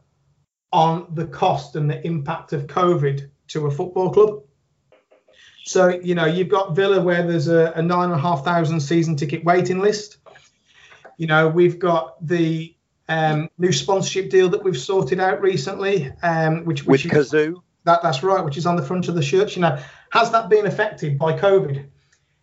on 0.76 1.08
the 1.14 1.26
cost 1.26 1.78
and 1.78 1.90
the 1.90 2.06
impact 2.06 2.52
of 2.52 2.68
COVID 2.68 3.30
to 3.48 3.68
a 3.68 3.72
football 3.72 4.12
club? 4.12 4.44
So, 5.64 5.88
you 5.88 6.14
know, 6.14 6.26
you've 6.26 6.50
got 6.50 6.76
Villa 6.76 7.02
where 7.02 7.26
there's 7.26 7.48
a, 7.48 7.72
a 7.76 7.82
nine 7.82 8.12
and 8.12 8.14
a 8.14 8.18
half 8.18 8.44
thousand 8.44 8.82
season 8.82 9.16
ticket 9.16 9.46
waiting 9.46 9.80
list. 9.80 10.18
You 11.18 11.28
know, 11.28 11.48
we've 11.48 11.80
got 11.80 12.28
the 12.28 12.76
um, 13.08 13.50
new 13.58 13.72
sponsorship 13.72 14.30
deal 14.30 14.50
that 14.50 14.64
we've 14.64 14.78
sorted 14.78 15.22
out 15.22 15.42
recently, 15.42 16.12
um, 16.22 16.66
which, 16.66 16.84
With 16.84 17.04
which 17.04 17.06
is, 17.06 17.32
Cazoo, 17.32 17.62
that 17.86 18.04
that's 18.04 18.22
right, 18.22 18.44
which 18.44 18.58
is 18.58 18.66
on 18.66 18.76
the 18.76 18.84
front 18.84 19.08
of 19.08 19.16
the 19.16 19.24
shirts. 19.24 19.56
You 19.56 19.62
know, 19.62 19.80
has 20.12 20.30
that 20.32 20.50
been 20.50 20.68
affected 20.68 21.18
by 21.18 21.40
COVID? 21.40 21.86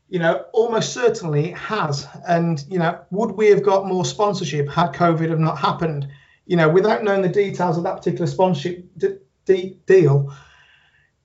You 0.09 0.19
know, 0.19 0.47
almost 0.53 0.95
certainly 0.95 1.51
it 1.51 1.59
has. 1.59 2.09
And 2.27 2.65
you 2.69 2.79
know, 2.79 2.99
would 3.11 3.33
we 3.33 3.49
have 3.49 3.63
got 3.63 3.87
more 3.87 4.07
sponsorship 4.07 4.71
had 4.71 4.93
COVID 4.95 5.29
have 5.29 5.39
not 5.39 5.59
happened? 5.59 6.09
You 6.47 6.57
know, 6.57 6.69
without 6.69 7.05
knowing 7.05 7.23
the 7.23 7.29
details 7.29 7.79
of 7.79 7.85
that 7.85 7.97
particular 7.97 8.27
sponsorship 8.27 8.87
d- 8.97 9.19
d- 9.45 9.77
deal, 9.87 10.35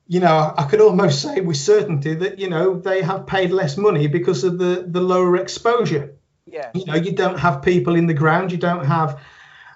you 0.06 0.20
know, 0.20 0.54
I 0.56 0.64
could 0.64 0.80
almost 0.80 1.20
say 1.20 1.40
with 1.40 1.56
certainty 1.56 2.14
that 2.14 2.38
you 2.38 2.48
know 2.48 2.78
they 2.78 3.02
have 3.02 3.26
paid 3.26 3.50
less 3.50 3.76
money 3.76 4.06
because 4.06 4.44
of 4.44 4.58
the 4.58 4.84
the 4.86 5.00
lower 5.00 5.36
exposure. 5.36 6.14
Yeah, 6.46 6.70
you 6.74 6.84
know 6.86 6.94
you 6.94 7.12
don't 7.12 7.38
have 7.38 7.62
people 7.62 7.94
in 7.96 8.06
the 8.06 8.14
ground. 8.14 8.52
You 8.52 8.58
don't 8.58 8.86
have 8.86 9.20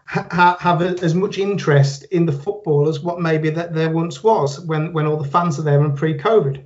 ha, 0.07 0.57
have 0.61 0.83
a, 0.83 0.99
as 1.03 1.15
much 1.15 1.39
interest 1.39 2.05
in 2.05 2.27
the 2.27 2.33
football 2.33 2.89
as 2.89 3.01
what 3.01 3.21
maybe 3.21 3.51
that 3.51 3.75
there 3.75 3.91
once 3.91 4.23
was 4.23 4.61
when 4.61 4.93
when 4.93 5.07
all 5.07 5.17
the 5.17 5.29
fans 5.29 5.59
are 5.59 5.63
there 5.63 5.83
and 5.83 5.97
pre-covid. 5.97 6.65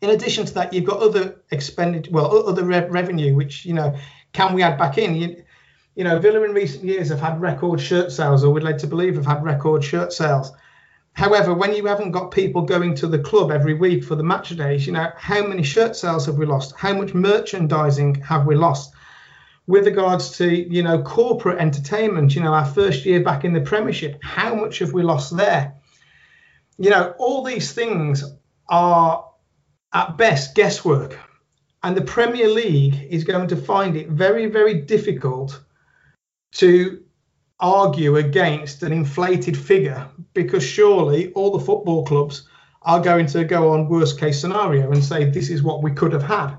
In 0.00 0.10
addition 0.10 0.44
to 0.46 0.54
that 0.54 0.72
you've 0.72 0.84
got 0.84 1.00
other 1.00 1.42
expenditure 1.50 2.10
well 2.10 2.48
other 2.48 2.64
re- 2.64 2.88
revenue 2.88 3.34
which 3.34 3.64
you 3.64 3.74
know 3.74 3.94
can 4.32 4.54
we 4.54 4.62
add 4.62 4.78
back 4.78 4.98
in? 4.98 5.14
You, 5.14 5.44
you 5.94 6.04
know 6.04 6.18
villa 6.18 6.42
in 6.42 6.52
recent 6.52 6.84
years 6.84 7.08
have 7.08 7.20
had 7.20 7.40
record 7.40 7.80
shirt 7.80 8.10
sales 8.10 8.44
or 8.44 8.52
we're 8.52 8.60
led 8.60 8.78
to 8.78 8.86
believe 8.86 9.16
have 9.16 9.26
had 9.26 9.44
record 9.44 9.84
shirt 9.84 10.12
sales 10.12 10.52
However, 11.14 11.52
when 11.52 11.74
you 11.74 11.86
haven't 11.86 12.12
got 12.12 12.30
people 12.30 12.62
going 12.62 12.94
to 12.96 13.06
the 13.06 13.18
club 13.18 13.50
every 13.50 13.74
week 13.74 14.02
for 14.02 14.14
the 14.14 14.22
match 14.22 14.48
days, 14.56 14.86
you 14.86 14.94
know, 14.94 15.10
how 15.16 15.46
many 15.46 15.62
shirt 15.62 15.94
sales 15.94 16.26
have 16.26 16.38
we 16.38 16.46
lost? 16.46 16.74
How 16.76 16.94
much 16.94 17.12
merchandising 17.12 18.14
have 18.22 18.46
we 18.46 18.54
lost? 18.54 18.94
With 19.66 19.86
regards 19.86 20.36
to, 20.38 20.50
you 20.50 20.82
know, 20.82 21.02
corporate 21.02 21.58
entertainment, 21.58 22.34
you 22.34 22.42
know, 22.42 22.54
our 22.54 22.64
first 22.64 23.04
year 23.04 23.22
back 23.22 23.44
in 23.44 23.52
the 23.52 23.60
Premiership, 23.60 24.18
how 24.22 24.54
much 24.54 24.78
have 24.78 24.92
we 24.92 25.02
lost 25.02 25.36
there? 25.36 25.74
You 26.78 26.90
know, 26.90 27.14
all 27.18 27.44
these 27.44 27.72
things 27.72 28.24
are 28.68 29.30
at 29.92 30.16
best 30.16 30.54
guesswork. 30.54 31.18
And 31.82 31.94
the 31.94 32.02
Premier 32.02 32.48
League 32.48 33.06
is 33.10 33.24
going 33.24 33.48
to 33.48 33.56
find 33.56 33.96
it 33.96 34.08
very, 34.08 34.46
very 34.46 34.80
difficult 34.80 35.60
to 36.52 37.02
argue 37.60 38.16
against 38.16 38.82
an 38.82 38.92
inflated 38.92 39.56
figure 39.56 40.08
because 40.34 40.64
surely 40.64 41.32
all 41.32 41.56
the 41.56 41.64
football 41.64 42.04
clubs 42.04 42.48
are 42.82 43.00
going 43.00 43.26
to 43.26 43.44
go 43.44 43.72
on 43.72 43.88
worst 43.88 44.18
case 44.18 44.40
scenario 44.40 44.90
and 44.90 45.04
say 45.04 45.24
this 45.30 45.48
is 45.48 45.62
what 45.62 45.82
we 45.82 45.92
could 45.92 46.12
have 46.12 46.22
had. 46.22 46.56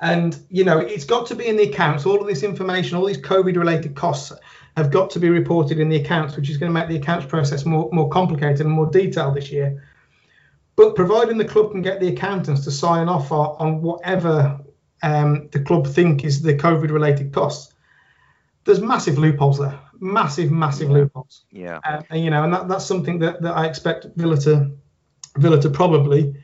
And 0.00 0.38
you 0.48 0.64
know 0.64 0.78
it's 0.78 1.04
got 1.04 1.26
to 1.26 1.34
be 1.34 1.46
in 1.46 1.56
the 1.56 1.70
accounts. 1.70 2.06
All 2.06 2.20
of 2.20 2.26
this 2.26 2.42
information 2.42 2.96
all 2.96 3.06
these 3.06 3.18
covid 3.18 3.56
related 3.56 3.94
costs 3.94 4.32
have 4.76 4.90
got 4.90 5.10
to 5.10 5.18
be 5.18 5.28
reported 5.28 5.80
in 5.80 5.88
the 5.88 5.96
accounts 5.96 6.36
which 6.36 6.48
is 6.48 6.56
going 6.56 6.72
to 6.72 6.78
make 6.78 6.88
the 6.88 6.96
accounts 6.96 7.26
process 7.26 7.64
more 7.64 7.88
more 7.92 8.08
complicated 8.08 8.60
and 8.60 8.70
more 8.70 8.90
detailed 8.90 9.34
this 9.34 9.50
year. 9.50 9.82
But 10.76 10.94
providing 10.94 11.38
the 11.38 11.44
club 11.44 11.72
can 11.72 11.82
get 11.82 12.00
the 12.00 12.08
accountants 12.08 12.64
to 12.64 12.70
sign 12.70 13.08
off 13.08 13.32
on, 13.32 13.82
whatever 13.82 14.60
um, 15.02 15.48
the 15.52 15.60
club 15.60 15.86
think 15.86 16.24
is 16.24 16.40
the 16.40 16.54
covid 16.54 16.90
related 16.90 17.32
costs 17.32 17.69
there's 18.64 18.80
massive 18.80 19.18
loopholes 19.18 19.58
there, 19.58 19.78
massive, 19.98 20.50
massive 20.50 20.90
loopholes. 20.90 21.44
yeah. 21.50 21.80
Uh, 21.84 22.02
and, 22.10 22.24
you 22.24 22.30
know, 22.30 22.44
and 22.44 22.52
that, 22.52 22.68
that's 22.68 22.84
something 22.84 23.18
that, 23.20 23.42
that 23.42 23.56
I 23.56 23.66
expect 23.66 24.06
Villa 24.16 24.36
to 24.38 24.70
Villa 25.36 25.60
to 25.60 25.70
probably 25.70 26.34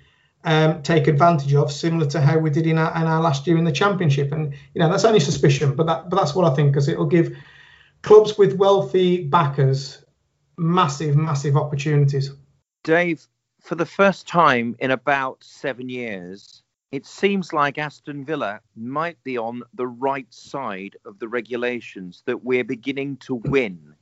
um, 0.44 0.82
take 0.82 1.08
advantage 1.08 1.54
of, 1.54 1.72
similar 1.72 2.06
to 2.06 2.20
how 2.20 2.38
we 2.38 2.50
did 2.50 2.66
in 2.66 2.78
our, 2.78 2.90
in 2.96 3.06
our 3.06 3.20
last 3.20 3.46
year 3.46 3.58
in 3.58 3.64
the 3.64 3.72
Championship. 3.72 4.32
And 4.32 4.54
you 4.74 4.80
know, 4.80 4.90
that's 4.90 5.04
only 5.04 5.20
suspicion, 5.20 5.74
but 5.74 5.86
that 5.86 6.08
but 6.08 6.16
that's 6.16 6.34
what 6.34 6.50
I 6.50 6.54
think, 6.54 6.72
because 6.72 6.88
it'll 6.88 7.06
give 7.06 7.36
clubs 8.02 8.38
with 8.38 8.54
wealthy 8.54 9.24
backers 9.24 10.04
massive, 10.56 11.16
massive 11.16 11.56
opportunities. 11.56 12.30
Dave, 12.84 13.26
for 13.60 13.74
the 13.74 13.86
first 13.86 14.26
time 14.26 14.76
in 14.78 14.90
about 14.90 15.42
seven 15.42 15.88
years, 15.88 16.62
it 16.92 17.04
seems 17.04 17.52
like 17.52 17.78
Aston 17.78 18.24
Villa 18.24 18.60
might 18.76 19.22
be 19.24 19.36
on 19.36 19.62
the 19.74 19.86
right 19.88 20.32
side 20.32 20.96
of 21.04 21.18
the 21.18 21.28
regulations, 21.28 22.22
that 22.26 22.44
we're 22.44 22.64
beginning 22.64 23.16
to 23.18 23.34
win, 23.34 23.94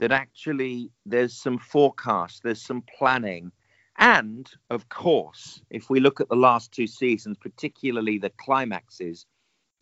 that 0.00 0.10
actually 0.10 0.90
there's 1.06 1.34
some 1.34 1.58
forecast, 1.58 2.42
there's 2.42 2.60
some 2.60 2.82
planning. 2.98 3.52
And 3.98 4.50
of 4.70 4.88
course, 4.88 5.62
if 5.70 5.88
we 5.88 6.00
look 6.00 6.20
at 6.20 6.28
the 6.28 6.34
last 6.34 6.72
two 6.72 6.88
seasons, 6.88 7.38
particularly 7.38 8.18
the 8.18 8.30
climaxes, 8.30 9.26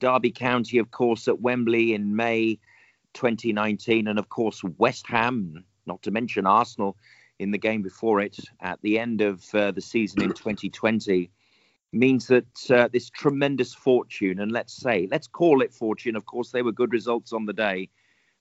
Derby 0.01 0.31
County, 0.31 0.79
of 0.79 0.91
course, 0.91 1.29
at 1.29 1.41
Wembley 1.41 1.95
in 1.95 2.15
May 2.15 2.59
2019, 3.15 4.09
and 4.09 4.19
of 4.19 4.29
course, 4.29 4.63
West 4.77 5.07
Ham, 5.07 5.65
not 5.87 6.03
to 6.03 6.11
mention 6.11 6.47
Arsenal 6.47 6.99
in 7.39 7.51
the 7.51 7.59
game 7.59 7.81
before 7.81 8.21
it 8.21 8.39
at 8.61 8.81
the 8.83 8.99
end 8.99 9.23
of 9.23 9.43
uh, 9.55 9.71
the 9.71 9.81
season 9.81 10.23
in 10.23 10.33
2020 10.33 11.31
means 11.93 12.27
that 12.29 12.71
uh, 12.71 12.89
this 12.93 13.11
tremendous 13.11 13.75
fortune, 13.75 14.41
and 14.41 14.51
let's 14.51 14.75
say, 14.75 15.09
let's 15.11 15.27
call 15.27 15.63
it 15.63 15.73
fortune. 15.73 16.17
Of 16.17 16.27
course, 16.27 16.51
they 16.51 16.63
were 16.63 16.73
good 16.73 16.93
results 16.93 17.33
on 17.33 17.45
the 17.45 17.53
day, 17.53 17.89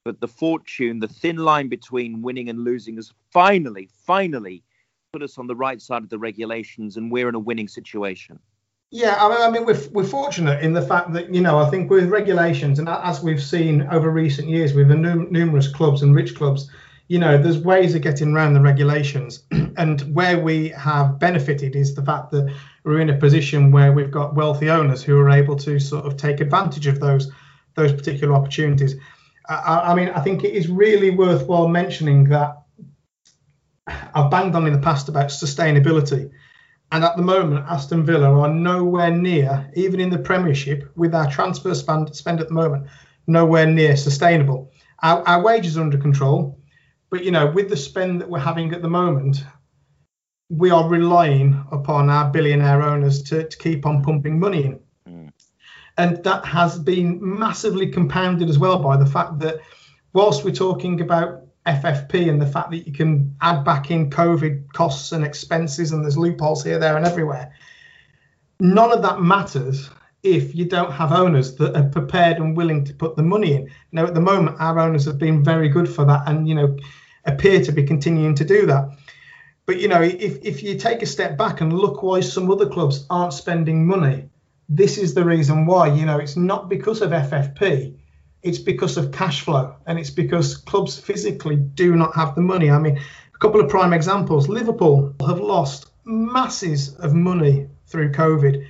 but 0.05 0.19
the 0.21 0.27
fortune, 0.27 0.99
the 0.99 1.07
thin 1.07 1.37
line 1.37 1.67
between 1.67 2.21
winning 2.21 2.49
and 2.49 2.63
losing, 2.63 2.95
has 2.95 3.13
finally, 3.31 3.89
finally 4.05 4.63
put 5.13 5.21
us 5.21 5.37
on 5.37 5.47
the 5.47 5.55
right 5.55 5.81
side 5.81 6.03
of 6.03 6.09
the 6.09 6.17
regulations, 6.17 6.97
and 6.97 7.11
we're 7.11 7.29
in 7.29 7.35
a 7.35 7.39
winning 7.39 7.67
situation. 7.67 8.39
Yeah, 8.93 9.15
I 9.19 9.49
mean, 9.49 9.65
we're, 9.65 9.79
we're 9.91 10.03
fortunate 10.03 10.61
in 10.61 10.73
the 10.73 10.81
fact 10.81 11.13
that, 11.13 11.33
you 11.33 11.39
know, 11.39 11.59
I 11.59 11.69
think 11.69 11.89
with 11.89 12.09
regulations, 12.09 12.77
and 12.77 12.89
as 12.89 13.23
we've 13.23 13.41
seen 13.41 13.83
over 13.83 14.09
recent 14.09 14.49
years 14.49 14.73
with 14.73 14.89
num- 14.89 15.31
numerous 15.31 15.69
clubs 15.69 16.01
and 16.01 16.13
rich 16.13 16.35
clubs, 16.35 16.69
you 17.07 17.17
know, 17.17 17.37
there's 17.37 17.57
ways 17.57 17.95
of 17.95 18.01
getting 18.01 18.33
around 18.33 18.53
the 18.53 18.61
regulations. 18.61 19.43
and 19.77 20.01
where 20.13 20.39
we 20.39 20.69
have 20.69 21.19
benefited 21.19 21.75
is 21.75 21.95
the 21.95 22.03
fact 22.03 22.31
that 22.31 22.53
we're 22.83 22.99
in 22.99 23.09
a 23.09 23.17
position 23.17 23.71
where 23.71 23.91
we've 23.91 24.11
got 24.11 24.35
wealthy 24.35 24.69
owners 24.69 25.03
who 25.03 25.17
are 25.19 25.29
able 25.29 25.55
to 25.57 25.79
sort 25.79 26.05
of 26.05 26.17
take 26.17 26.39
advantage 26.39 26.87
of 26.87 26.99
those 26.99 27.31
those 27.75 27.93
particular 27.93 28.33
opportunities. 28.33 28.95
I, 29.47 29.91
I 29.91 29.95
mean, 29.95 30.09
I 30.09 30.19
think 30.21 30.43
it 30.43 30.53
is 30.53 30.67
really 30.67 31.09
worthwhile 31.09 31.67
mentioning 31.67 32.25
that 32.25 32.63
I've 33.87 34.29
banged 34.29 34.55
on 34.55 34.67
in 34.67 34.73
the 34.73 34.79
past 34.79 35.09
about 35.09 35.27
sustainability. 35.27 36.29
And 36.91 37.05
at 37.05 37.15
the 37.15 37.23
moment, 37.23 37.65
Aston 37.69 38.05
Villa 38.05 38.29
are 38.37 38.53
nowhere 38.53 39.11
near, 39.11 39.71
even 39.75 40.01
in 40.01 40.09
the 40.09 40.19
Premiership, 40.19 40.91
with 40.95 41.15
our 41.15 41.29
transfer 41.31 41.73
spend, 41.73 42.13
spend 42.13 42.41
at 42.41 42.49
the 42.49 42.53
moment, 42.53 42.87
nowhere 43.27 43.65
near 43.65 43.95
sustainable. 43.95 44.71
Our, 45.01 45.25
our 45.27 45.41
wages 45.41 45.77
are 45.77 45.81
under 45.81 45.97
control, 45.97 46.59
but 47.09 47.23
you 47.23 47.31
know, 47.31 47.49
with 47.49 47.69
the 47.69 47.77
spend 47.77 48.19
that 48.19 48.29
we're 48.29 48.39
having 48.39 48.73
at 48.73 48.81
the 48.81 48.89
moment, 48.89 49.43
we 50.51 50.69
are 50.69 50.87
relying 50.87 51.65
upon 51.71 52.09
our 52.09 52.29
billionaire 52.29 52.81
owners 52.81 53.23
to, 53.23 53.47
to 53.47 53.57
keep 53.57 53.85
on 53.85 54.03
pumping 54.03 54.37
money 54.37 54.65
in. 54.65 54.79
Mm. 55.07 55.31
And 55.97 56.23
that 56.23 56.45
has 56.45 56.77
been 56.77 57.19
massively 57.21 57.87
compounded 57.87 58.49
as 58.49 58.59
well 58.59 58.79
by 58.79 58.97
the 58.97 59.05
fact 59.05 59.39
that 59.39 59.59
whilst 60.11 60.43
we're 60.43 60.51
talking 60.51 60.99
about 60.99 61.43
FFP 61.65 62.29
and 62.29 62.41
the 62.41 62.47
fact 62.47 62.71
that 62.71 62.85
you 62.85 62.91
can 62.91 63.33
add 63.41 63.63
back 63.63 63.91
in 63.91 64.09
COVID 64.09 64.73
costs 64.73 65.13
and 65.13 65.23
expenses 65.23 65.93
and 65.93 66.03
there's 66.03 66.17
loopholes 66.17 66.63
here, 66.63 66.79
there, 66.79 66.97
and 66.97 67.05
everywhere, 67.05 67.53
none 68.59 68.91
of 68.91 69.01
that 69.03 69.21
matters 69.21 69.89
if 70.23 70.53
you 70.53 70.65
don't 70.65 70.91
have 70.91 71.13
owners 71.13 71.55
that 71.55 71.75
are 71.77 71.89
prepared 71.89 72.37
and 72.37 72.57
willing 72.57 72.83
to 72.85 72.93
put 72.93 73.15
the 73.15 73.23
money 73.23 73.53
in. 73.53 73.69
Now, 73.91 74.05
at 74.05 74.13
the 74.13 74.21
moment, 74.21 74.57
our 74.59 74.79
owners 74.79 75.05
have 75.05 75.17
been 75.17 75.43
very 75.43 75.69
good 75.69 75.87
for 75.87 76.03
that 76.05 76.27
and, 76.27 76.47
you 76.47 76.55
know, 76.55 76.77
appear 77.25 77.63
to 77.63 77.71
be 77.71 77.83
continuing 77.83 78.35
to 78.35 78.43
do 78.43 78.65
that. 78.65 78.89
But 79.71 79.79
you 79.79 79.87
know, 79.87 80.01
if 80.01 80.43
if 80.43 80.63
you 80.63 80.75
take 80.75 81.01
a 81.01 81.05
step 81.05 81.37
back 81.37 81.61
and 81.61 81.71
look 81.71 82.03
why 82.03 82.19
some 82.19 82.51
other 82.51 82.67
clubs 82.67 83.05
aren't 83.09 83.31
spending 83.31 83.87
money, 83.87 84.27
this 84.67 84.97
is 84.97 85.13
the 85.13 85.23
reason 85.23 85.65
why. 85.65 85.87
You 85.93 86.05
know, 86.05 86.17
it's 86.17 86.35
not 86.35 86.67
because 86.67 87.01
of 87.01 87.11
FFP, 87.11 87.95
it's 88.43 88.57
because 88.57 88.97
of 88.97 89.13
cash 89.13 89.39
flow, 89.39 89.73
and 89.85 89.97
it's 89.97 90.09
because 90.09 90.57
clubs 90.57 90.99
physically 90.99 91.55
do 91.55 91.95
not 91.95 92.13
have 92.15 92.35
the 92.35 92.41
money. 92.41 92.69
I 92.69 92.79
mean, 92.79 92.97
a 93.33 93.37
couple 93.37 93.61
of 93.61 93.69
prime 93.69 93.93
examples: 93.93 94.49
Liverpool 94.49 95.15
have 95.25 95.39
lost 95.39 95.89
masses 96.03 96.93
of 96.95 97.13
money 97.13 97.69
through 97.87 98.11
COVID. 98.11 98.67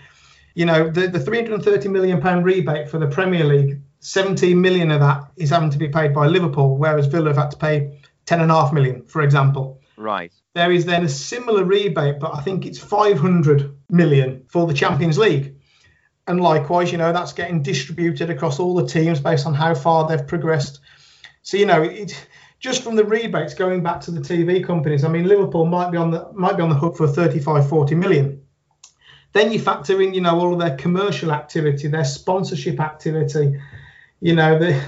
You 0.54 0.68
know, 0.68 0.88
the, 0.88 1.08
the 1.08 1.20
330 1.20 1.90
million 1.90 2.22
pound 2.22 2.46
rebate 2.46 2.92
for 2.92 3.00
the 3.00 3.08
Premier 3.08 3.44
League, 3.44 3.82
17 4.02 4.62
million 4.62 4.92
of 4.92 5.00
that 5.00 5.32
is 5.36 5.50
having 5.50 5.72
to 5.72 5.80
be 5.80 5.90
paid 5.90 6.14
by 6.14 6.28
Liverpool, 6.28 6.78
whereas 6.78 7.08
Villa 7.08 7.30
have 7.30 7.38
had 7.38 7.50
to 7.50 7.58
pay 7.58 8.00
10.5 8.28 8.72
million, 8.72 9.02
for 9.08 9.24
example. 9.24 9.81
Right. 10.02 10.34
There 10.56 10.72
is 10.72 10.86
then 10.86 11.06
a 11.06 11.10
similar 11.10 11.64
rebate, 11.64 12.20
but 12.20 12.36
I 12.36 12.42
think 12.42 12.66
it's 12.66 12.80
500 12.80 13.76
million 13.90 14.46
for 14.48 14.66
the 14.66 14.74
Champions 14.74 15.18
League. 15.18 15.56
And 16.28 16.42
likewise, 16.42 16.92
you 16.92 16.98
know, 16.98 17.14
that's 17.14 17.34
getting 17.34 17.62
distributed 17.62 18.30
across 18.30 18.60
all 18.60 18.74
the 18.76 18.88
teams 18.88 19.20
based 19.20 19.46
on 19.46 19.54
how 19.54 19.76
far 19.76 20.08
they've 20.08 20.26
progressed. 20.26 20.80
So, 21.44 21.58
you 21.58 21.66
know, 21.66 21.84
it, 21.84 22.28
just 22.60 22.84
from 22.84 22.96
the 22.96 23.04
rebates 23.04 23.54
going 23.54 23.84
back 23.84 24.02
to 24.02 24.12
the 24.12 24.22
TV 24.22 24.66
companies, 24.66 25.04
I 25.04 25.10
mean, 25.10 25.28
Liverpool 25.28 25.66
might 25.66 25.92
be 25.92 25.98
on 25.98 26.12
the 26.12 26.32
might 26.34 26.58
be 26.58 26.64
on 26.64 26.70
the 26.70 26.76
hook 26.76 26.98
for 26.98 27.08
35, 27.08 27.68
40 27.68 27.96
million. 27.96 28.44
Then 29.34 29.52
you 29.52 29.60
factor 29.60 30.02
in, 30.02 30.14
you 30.14 30.22
know, 30.22 30.40
all 30.40 30.54
of 30.54 30.60
their 30.60 30.76
commercial 30.76 31.32
activity, 31.32 31.88
their 31.88 32.06
sponsorship 32.06 32.80
activity, 32.80 33.60
you 34.20 34.36
know, 34.36 34.60
the 34.60 34.82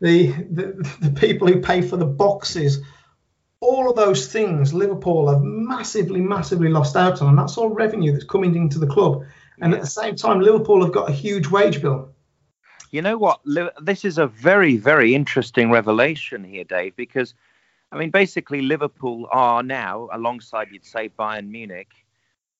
the 0.00 0.28
the, 0.28 0.96
the 1.00 1.10
people 1.10 1.48
who 1.48 1.60
pay 1.60 1.82
for 1.82 1.96
the 1.96 2.06
boxes, 2.06 2.80
all 3.60 3.90
of 3.90 3.96
those 3.96 4.30
things 4.30 4.72
Liverpool 4.72 5.28
have 5.28 5.42
massively, 5.42 6.20
massively 6.20 6.68
lost 6.68 6.96
out 6.96 7.20
on. 7.20 7.30
And 7.30 7.38
that's 7.38 7.58
all 7.58 7.70
revenue 7.70 8.12
that's 8.12 8.24
coming 8.24 8.54
into 8.54 8.78
the 8.78 8.86
club. 8.86 9.24
And 9.60 9.72
yeah. 9.72 9.78
at 9.78 9.82
the 9.82 9.90
same 9.90 10.14
time, 10.14 10.40
Liverpool 10.40 10.82
have 10.84 10.92
got 10.92 11.08
a 11.08 11.12
huge 11.12 11.48
wage 11.48 11.82
bill. 11.82 12.10
You 12.90 13.02
know 13.02 13.18
what? 13.18 13.40
This 13.82 14.04
is 14.04 14.16
a 14.18 14.26
very, 14.26 14.76
very 14.76 15.14
interesting 15.14 15.70
revelation 15.70 16.44
here, 16.44 16.64
Dave, 16.64 16.96
because, 16.96 17.34
I 17.92 17.98
mean, 17.98 18.10
basically, 18.10 18.62
Liverpool 18.62 19.28
are 19.30 19.62
now, 19.62 20.08
alongside, 20.12 20.68
you'd 20.70 20.86
say, 20.86 21.10
Bayern 21.10 21.48
Munich, 21.48 21.90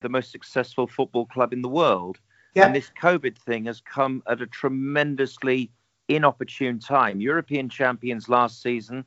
the 0.00 0.08
most 0.08 0.30
successful 0.30 0.86
football 0.86 1.26
club 1.26 1.52
in 1.52 1.62
the 1.62 1.68
world. 1.68 2.18
Yeah. 2.54 2.66
And 2.66 2.74
this 2.74 2.90
COVID 3.00 3.38
thing 3.38 3.66
has 3.66 3.80
come 3.80 4.22
at 4.26 4.42
a 4.42 4.46
tremendously 4.46 5.70
inopportune 6.08 6.78
time. 6.78 7.20
European 7.20 7.68
champions 7.68 8.28
last 8.28 8.60
season, 8.60 9.04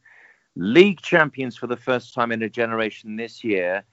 league 0.55 1.01
champions 1.01 1.55
for 1.55 1.67
the 1.67 1.77
first 1.77 2.13
time 2.13 2.31
in 2.31 2.41
a 2.41 2.49
generation 2.49 3.15
this 3.15 3.43
year. 3.43 3.83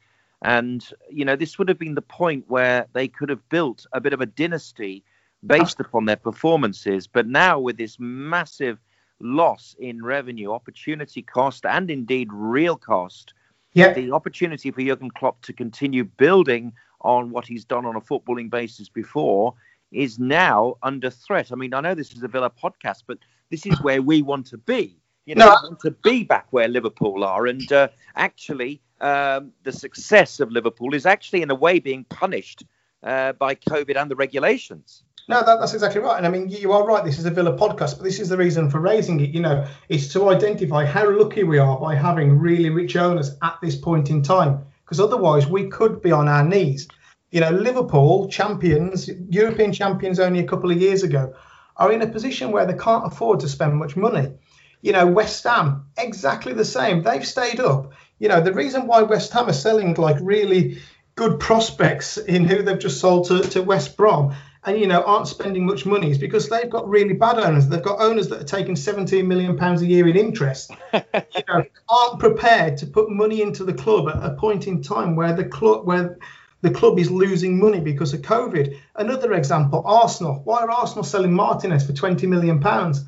And, 0.42 0.88
you 1.10 1.24
know, 1.24 1.36
this 1.36 1.58
would 1.58 1.68
have 1.68 1.78
been 1.78 1.94
the 1.94 2.02
point 2.02 2.44
where 2.48 2.86
they 2.92 3.08
could 3.08 3.28
have 3.28 3.48
built 3.48 3.86
a 3.92 4.00
bit 4.00 4.12
of 4.12 4.20
a 4.20 4.26
dynasty 4.26 5.04
based 5.46 5.80
upon 5.80 6.04
their 6.04 6.16
performances. 6.16 7.06
But 7.06 7.26
now, 7.26 7.58
with 7.58 7.76
this 7.76 7.96
massive 7.98 8.78
loss 9.20 9.74
in 9.78 10.04
revenue, 10.04 10.52
opportunity 10.52 11.22
cost, 11.22 11.64
and 11.64 11.90
indeed 11.90 12.28
real 12.32 12.76
cost, 12.76 13.34
yep. 13.72 13.96
the 13.96 14.12
opportunity 14.12 14.70
for 14.70 14.80
Jurgen 14.82 15.10
Klopp 15.10 15.42
to 15.42 15.52
continue 15.52 16.04
building 16.04 16.72
on 17.00 17.30
what 17.30 17.46
he's 17.46 17.64
done 17.64 17.86
on 17.86 17.96
a 17.96 18.00
footballing 18.00 18.50
basis 18.50 18.88
before 18.88 19.54
is 19.92 20.18
now 20.18 20.74
under 20.82 21.10
threat. 21.10 21.50
I 21.52 21.54
mean, 21.54 21.72
I 21.74 21.80
know 21.80 21.94
this 21.94 22.12
is 22.12 22.22
a 22.22 22.28
Villa 22.28 22.50
podcast, 22.50 23.04
but 23.06 23.18
this 23.50 23.64
is 23.66 23.80
where 23.80 24.02
we 24.02 24.22
want 24.22 24.46
to 24.48 24.58
be. 24.58 24.96
You 25.28 25.34
know, 25.34 25.54
no. 25.62 25.76
to 25.82 25.90
be 25.90 26.24
back 26.24 26.46
where 26.52 26.68
Liverpool 26.68 27.22
are, 27.22 27.46
and 27.46 27.70
uh, 27.70 27.88
actually, 28.16 28.80
um, 29.02 29.52
the 29.62 29.72
success 29.72 30.40
of 30.40 30.50
Liverpool 30.50 30.94
is 30.94 31.04
actually, 31.04 31.42
in 31.42 31.50
a 31.50 31.54
way, 31.54 31.80
being 31.80 32.04
punished 32.04 32.64
uh, 33.02 33.32
by 33.34 33.54
COVID 33.54 34.00
and 34.00 34.10
the 34.10 34.16
regulations. 34.16 35.02
No, 35.28 35.44
that, 35.44 35.60
that's 35.60 35.74
exactly 35.74 36.00
right. 36.00 36.16
And 36.16 36.26
I 36.26 36.30
mean, 36.30 36.48
you 36.48 36.72
are 36.72 36.86
right. 36.86 37.04
This 37.04 37.18
is 37.18 37.26
a 37.26 37.30
Villa 37.30 37.52
podcast, 37.58 37.98
but 37.98 38.04
this 38.04 38.20
is 38.20 38.30
the 38.30 38.38
reason 38.38 38.70
for 38.70 38.80
raising 38.80 39.20
it. 39.20 39.28
You 39.28 39.40
know, 39.40 39.66
it's 39.90 40.10
to 40.14 40.30
identify 40.30 40.86
how 40.86 41.10
lucky 41.10 41.44
we 41.44 41.58
are 41.58 41.78
by 41.78 41.94
having 41.94 42.38
really 42.38 42.70
rich 42.70 42.96
owners 42.96 43.36
at 43.42 43.58
this 43.60 43.76
point 43.76 44.08
in 44.08 44.22
time, 44.22 44.64
because 44.86 44.98
otherwise 44.98 45.46
we 45.46 45.68
could 45.68 46.00
be 46.00 46.10
on 46.10 46.26
our 46.26 46.42
knees. 46.42 46.88
You 47.32 47.42
know, 47.42 47.50
Liverpool 47.50 48.30
champions, 48.30 49.10
European 49.28 49.74
champions 49.74 50.18
only 50.18 50.40
a 50.40 50.46
couple 50.46 50.70
of 50.70 50.80
years 50.80 51.02
ago, 51.02 51.34
are 51.76 51.92
in 51.92 52.00
a 52.00 52.06
position 52.06 52.50
where 52.50 52.64
they 52.64 52.78
can't 52.78 53.06
afford 53.06 53.40
to 53.40 53.48
spend 53.50 53.76
much 53.76 53.94
money. 53.94 54.32
You 54.80 54.92
know, 54.92 55.06
West 55.06 55.44
Ham, 55.44 55.86
exactly 55.96 56.52
the 56.52 56.64
same. 56.64 57.02
They've 57.02 57.26
stayed 57.26 57.60
up. 57.60 57.92
You 58.18 58.28
know, 58.28 58.40
the 58.40 58.52
reason 58.52 58.86
why 58.86 59.02
West 59.02 59.32
Ham 59.32 59.48
are 59.48 59.52
selling 59.52 59.94
like 59.94 60.18
really 60.20 60.78
good 61.14 61.40
prospects 61.40 62.16
in 62.16 62.44
who 62.44 62.62
they've 62.62 62.78
just 62.78 63.00
sold 63.00 63.26
to, 63.26 63.42
to 63.42 63.62
West 63.62 63.96
Brom 63.96 64.34
and, 64.64 64.78
you 64.78 64.86
know, 64.86 65.02
aren't 65.02 65.28
spending 65.28 65.66
much 65.66 65.86
money 65.86 66.10
is 66.10 66.18
because 66.18 66.48
they've 66.48 66.68
got 66.68 66.88
really 66.88 67.14
bad 67.14 67.38
owners. 67.38 67.68
They've 67.68 67.82
got 67.82 68.00
owners 68.00 68.28
that 68.28 68.40
are 68.40 68.44
taking 68.44 68.76
17 68.76 69.26
million 69.26 69.56
pounds 69.56 69.82
a 69.82 69.86
year 69.86 70.06
in 70.08 70.16
interest. 70.16 70.72
you 70.92 71.00
know, 71.48 71.64
aren't 71.88 72.20
prepared 72.20 72.76
to 72.78 72.86
put 72.86 73.10
money 73.10 73.40
into 73.40 73.64
the 73.64 73.72
club 73.72 74.08
at 74.08 74.22
a 74.22 74.34
point 74.34 74.66
in 74.66 74.82
time 74.82 75.16
where 75.16 75.32
the 75.32 75.44
club, 75.44 75.86
where 75.86 76.18
the 76.60 76.70
club 76.70 76.98
is 76.98 77.10
losing 77.10 77.58
money 77.58 77.80
because 77.80 78.12
of 78.14 78.22
COVID. 78.22 78.76
Another 78.96 79.32
example, 79.32 79.82
Arsenal. 79.86 80.42
Why 80.44 80.62
are 80.62 80.70
Arsenal 80.70 81.04
selling 81.04 81.32
Martinez 81.32 81.86
for 81.86 81.92
20 81.92 82.26
million 82.26 82.60
pounds? 82.60 83.04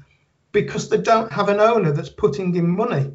Because 0.52 0.88
they 0.88 0.98
don't 0.98 1.32
have 1.32 1.48
an 1.48 1.60
owner 1.60 1.92
that's 1.92 2.08
putting 2.08 2.54
in 2.56 2.68
money. 2.68 3.12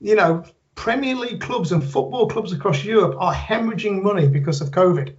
You 0.00 0.14
know, 0.14 0.44
Premier 0.74 1.16
League 1.16 1.40
clubs 1.40 1.72
and 1.72 1.82
football 1.82 2.28
clubs 2.28 2.52
across 2.52 2.84
Europe 2.84 3.16
are 3.18 3.34
hemorrhaging 3.34 4.02
money 4.02 4.28
because 4.28 4.60
of 4.60 4.70
COVID. 4.70 5.16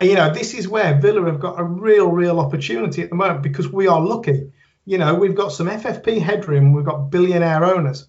And, 0.00 0.08
you 0.08 0.16
know, 0.16 0.32
this 0.32 0.54
is 0.54 0.68
where 0.68 0.98
Villa 1.00 1.24
have 1.26 1.40
got 1.40 1.60
a 1.60 1.64
real, 1.64 2.08
real 2.08 2.40
opportunity 2.40 3.02
at 3.02 3.10
the 3.10 3.16
moment 3.16 3.42
because 3.42 3.70
we 3.70 3.86
are 3.86 4.00
lucky. 4.00 4.50
You 4.86 4.98
know, 4.98 5.14
we've 5.14 5.34
got 5.34 5.52
some 5.52 5.68
FFP 5.68 6.20
headroom, 6.20 6.72
we've 6.72 6.84
got 6.84 7.10
billionaire 7.10 7.64
owners. 7.64 8.08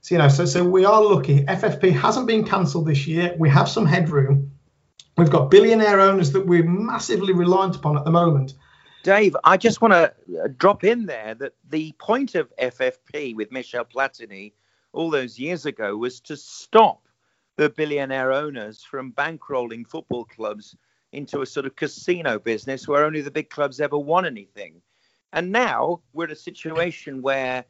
So, 0.00 0.14
you 0.14 0.18
know, 0.18 0.28
so, 0.28 0.44
so 0.44 0.64
we 0.64 0.84
are 0.84 1.02
lucky. 1.02 1.44
FFP 1.44 1.92
hasn't 1.92 2.26
been 2.26 2.44
cancelled 2.44 2.86
this 2.86 3.06
year. 3.06 3.34
We 3.38 3.48
have 3.50 3.68
some 3.68 3.86
headroom. 3.86 4.52
We've 5.16 5.30
got 5.30 5.50
billionaire 5.50 6.00
owners 6.00 6.32
that 6.32 6.46
we're 6.46 6.64
massively 6.64 7.32
reliant 7.32 7.76
upon 7.76 7.96
at 7.96 8.04
the 8.04 8.10
moment. 8.10 8.54
Dave, 9.04 9.36
I 9.44 9.58
just 9.58 9.82
want 9.82 9.92
to 9.92 10.14
uh, 10.42 10.48
drop 10.56 10.82
in 10.82 11.04
there 11.04 11.34
that 11.34 11.52
the 11.68 11.92
point 11.98 12.34
of 12.34 12.50
FFP 12.56 13.36
with 13.36 13.52
Michel 13.52 13.84
Platini 13.84 14.54
all 14.94 15.10
those 15.10 15.38
years 15.38 15.66
ago 15.66 15.94
was 15.94 16.20
to 16.20 16.38
stop 16.38 17.06
the 17.56 17.68
billionaire 17.68 18.32
owners 18.32 18.82
from 18.82 19.12
bankrolling 19.12 19.86
football 19.86 20.24
clubs 20.24 20.74
into 21.12 21.42
a 21.42 21.46
sort 21.46 21.66
of 21.66 21.76
casino 21.76 22.38
business 22.38 22.88
where 22.88 23.04
only 23.04 23.20
the 23.20 23.30
big 23.30 23.50
clubs 23.50 23.78
ever 23.78 23.98
won 23.98 24.24
anything. 24.24 24.80
And 25.34 25.52
now 25.52 26.00
we're 26.14 26.24
in 26.24 26.30
a 26.30 26.36
situation 26.36 27.20
where, 27.20 27.66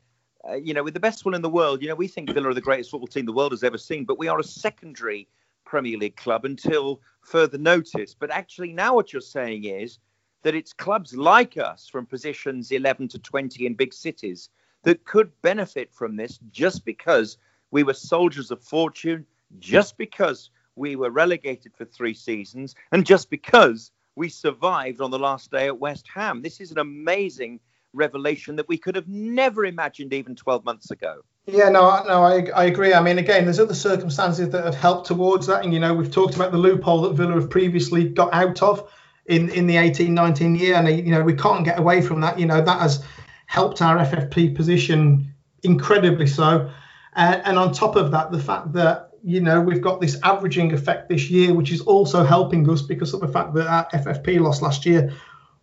uh, 0.48 0.54
you 0.54 0.72
know, 0.72 0.84
with 0.84 0.94
the 0.94 1.00
best 1.00 1.24
will 1.24 1.34
in 1.34 1.42
the 1.42 1.50
world, 1.50 1.82
you 1.82 1.88
know, 1.88 1.96
we 1.96 2.06
think 2.06 2.30
Villa 2.30 2.50
are 2.50 2.54
the 2.54 2.60
greatest 2.60 2.92
football 2.92 3.08
team 3.08 3.26
the 3.26 3.32
world 3.32 3.50
has 3.50 3.64
ever 3.64 3.76
seen, 3.76 4.04
but 4.04 4.20
we 4.20 4.28
are 4.28 4.38
a 4.38 4.44
secondary 4.44 5.26
Premier 5.64 5.98
League 5.98 6.14
club 6.14 6.44
until 6.44 7.00
further 7.22 7.58
notice. 7.58 8.14
But 8.14 8.30
actually, 8.30 8.72
now 8.72 8.94
what 8.94 9.12
you're 9.12 9.20
saying 9.20 9.64
is 9.64 9.98
that 10.44 10.54
it's 10.54 10.72
clubs 10.72 11.16
like 11.16 11.56
us 11.56 11.88
from 11.88 12.06
positions 12.06 12.70
11 12.70 13.08
to 13.08 13.18
20 13.18 13.66
in 13.66 13.74
big 13.74 13.92
cities 13.92 14.50
that 14.84 15.04
could 15.04 15.32
benefit 15.42 15.92
from 15.92 16.16
this 16.16 16.38
just 16.52 16.84
because 16.84 17.38
we 17.70 17.82
were 17.82 17.94
soldiers 17.94 18.50
of 18.50 18.62
fortune, 18.62 19.26
just 19.58 19.96
because 19.96 20.50
we 20.76 20.96
were 20.96 21.10
relegated 21.10 21.72
for 21.74 21.86
three 21.86 22.14
seasons, 22.14 22.74
and 22.92 23.06
just 23.06 23.30
because 23.30 23.90
we 24.16 24.28
survived 24.28 25.00
on 25.00 25.10
the 25.10 25.18
last 25.18 25.50
day 25.50 25.66
at 25.66 25.78
West 25.78 26.06
Ham. 26.14 26.42
This 26.42 26.60
is 26.60 26.70
an 26.70 26.78
amazing 26.78 27.58
revelation 27.94 28.56
that 28.56 28.68
we 28.68 28.76
could 28.76 28.96
have 28.96 29.08
never 29.08 29.64
imagined 29.64 30.12
even 30.12 30.36
12 30.36 30.64
months 30.64 30.90
ago. 30.90 31.22
Yeah, 31.46 31.68
no, 31.70 32.02
no, 32.04 32.22
I, 32.22 32.48
I 32.54 32.64
agree. 32.64 32.92
I 32.92 33.00
mean, 33.00 33.18
again, 33.18 33.44
there's 33.44 33.60
other 33.60 33.74
circumstances 33.74 34.50
that 34.50 34.64
have 34.64 34.74
helped 34.74 35.06
towards 35.06 35.46
that, 35.46 35.64
and 35.64 35.72
you 35.72 35.80
know, 35.80 35.94
we've 35.94 36.10
talked 36.10 36.34
about 36.34 36.52
the 36.52 36.58
loophole 36.58 37.02
that 37.02 37.14
Villa 37.14 37.34
have 37.34 37.48
previously 37.48 38.08
got 38.08 38.32
out 38.34 38.62
of 38.62 38.90
in 39.26 39.48
in 39.50 39.66
the 39.66 39.76
18-19 39.76 40.58
year, 40.58 40.74
and 40.74 40.88
you 40.88 41.12
know, 41.12 41.22
we 41.22 41.34
can't 41.34 41.64
get 41.64 41.78
away 41.78 42.02
from 42.02 42.20
that. 42.20 42.38
You 42.38 42.46
know, 42.46 42.60
that 42.60 42.80
has 42.80 43.04
helped 43.46 43.80
our 43.82 43.98
FFP 43.98 44.54
position 44.54 45.34
incredibly 45.62 46.26
so. 46.26 46.70
Uh, 47.16 47.40
and 47.44 47.58
on 47.58 47.72
top 47.72 47.96
of 47.96 48.10
that, 48.10 48.32
the 48.32 48.38
fact 48.38 48.72
that 48.72 49.10
you 49.22 49.40
know 49.40 49.60
we've 49.60 49.80
got 49.80 50.00
this 50.00 50.18
averaging 50.22 50.72
effect 50.72 51.08
this 51.08 51.30
year, 51.30 51.54
which 51.54 51.72
is 51.72 51.80
also 51.82 52.24
helping 52.24 52.68
us 52.68 52.82
because 52.82 53.14
of 53.14 53.20
the 53.20 53.28
fact 53.28 53.54
that 53.54 53.66
our 53.66 53.88
FFP 53.90 54.40
loss 54.40 54.60
last 54.60 54.84
year 54.84 55.12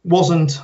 wasn't 0.03 0.59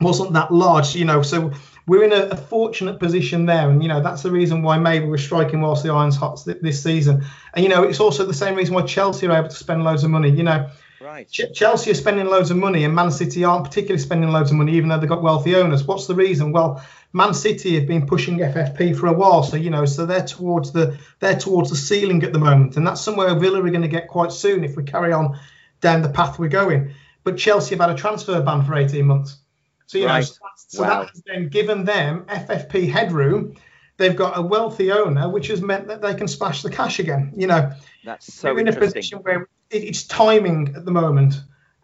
wasn't 0.00 0.32
that 0.34 0.52
large. 0.52 0.94
You 0.94 1.04
know, 1.04 1.22
so 1.22 1.52
we're 1.86 2.04
in 2.04 2.12
a, 2.12 2.26
a, 2.26 2.36
fortunate 2.36 3.00
position 3.00 3.46
there, 3.46 3.70
and 3.70 3.82
you 3.82 3.88
know 3.88 4.02
that's 4.02 4.22
the 4.22 4.30
reason 4.30 4.62
why 4.62 4.78
maybe 4.78 5.06
we're 5.06 5.18
striking 5.18 5.60
whilst 5.60 5.82
the 5.82 5.92
iron's 5.92 6.16
hot 6.16 6.44
this 6.44 6.82
season. 6.82 7.24
And 7.54 7.64
you 7.64 7.70
know 7.70 7.84
it's 7.84 8.00
also 8.00 8.26
the 8.26 8.34
same 8.34 8.54
reason 8.54 8.74
why 8.74 8.82
Chelsea 8.82 9.26
are 9.26 9.36
able 9.36 9.48
to 9.48 9.56
spend 9.56 9.84
loads 9.84 10.04
of 10.04 10.10
money. 10.10 10.30
You 10.30 10.42
know, 10.42 10.68
right? 11.00 11.28
Ch- 11.28 11.52
Chelsea 11.54 11.90
are 11.90 11.94
spending 11.94 12.26
loads 12.26 12.50
of 12.50 12.56
money, 12.56 12.84
and 12.84 12.94
Man 12.94 13.10
City 13.10 13.44
aren't 13.44 13.64
particularly 13.64 14.00
spending 14.00 14.30
loads 14.30 14.50
of 14.50 14.56
money, 14.56 14.74
even 14.74 14.88
though 14.88 14.98
they've 14.98 15.08
got 15.08 15.22
wealthy 15.22 15.56
owners. 15.56 15.84
What's 15.84 16.06
the 16.06 16.14
reason? 16.14 16.52
Well, 16.52 16.84
Man 17.12 17.34
City 17.34 17.74
have 17.76 17.86
been 17.86 18.06
pushing 18.06 18.38
FFP 18.38 18.98
for 18.98 19.06
a 19.06 19.12
while, 19.12 19.42
so 19.42 19.56
you 19.56 19.70
know, 19.70 19.84
so 19.84 20.06
they're 20.06 20.24
towards 20.24 20.72
the 20.72 20.98
they're 21.20 21.38
towards 21.38 21.70
the 21.70 21.76
ceiling 21.76 22.22
at 22.22 22.32
the 22.32 22.38
moment, 22.38 22.76
and 22.76 22.86
that's 22.86 23.00
somewhere 23.00 23.34
Villa 23.34 23.62
are 23.62 23.70
going 23.70 23.82
to 23.82 23.88
get 23.88 24.08
quite 24.08 24.32
soon 24.32 24.64
if 24.64 24.76
we 24.76 24.84
carry 24.84 25.12
on 25.12 25.38
down 25.80 26.02
the 26.02 26.08
path 26.08 26.38
we're 26.38 26.48
going. 26.48 26.92
But 27.24 27.36
Chelsea 27.36 27.74
have 27.74 27.80
had 27.80 27.90
a 27.90 27.98
transfer 27.98 28.40
ban 28.40 28.64
for 28.64 28.74
18 28.74 29.04
months. 29.06 29.38
So 29.86 29.98
you 29.98 30.06
right. 30.06 30.20
know, 30.20 30.22
so, 30.22 30.34
so 30.56 30.82
wow. 30.82 30.88
that 30.88 31.10
has 31.10 31.22
then 31.26 31.48
given 31.48 31.84
them 31.84 32.24
FFP 32.28 32.90
headroom. 32.90 33.56
They've 33.98 34.16
got 34.16 34.38
a 34.38 34.42
wealthy 34.42 34.92
owner, 34.92 35.28
which 35.28 35.48
has 35.48 35.60
meant 35.60 35.88
that 35.88 36.00
they 36.00 36.14
can 36.14 36.28
splash 36.28 36.62
the 36.62 36.70
cash 36.70 37.00
again. 37.00 37.32
You 37.36 37.48
know, 37.48 37.72
that's 38.04 38.32
so 38.32 38.54
we're 38.54 38.60
in 38.60 38.68
a 38.68 38.72
position 38.72 39.18
where 39.18 39.48
it's 39.70 40.04
timing 40.04 40.72
at 40.76 40.84
the 40.84 40.92
moment, 40.92 41.34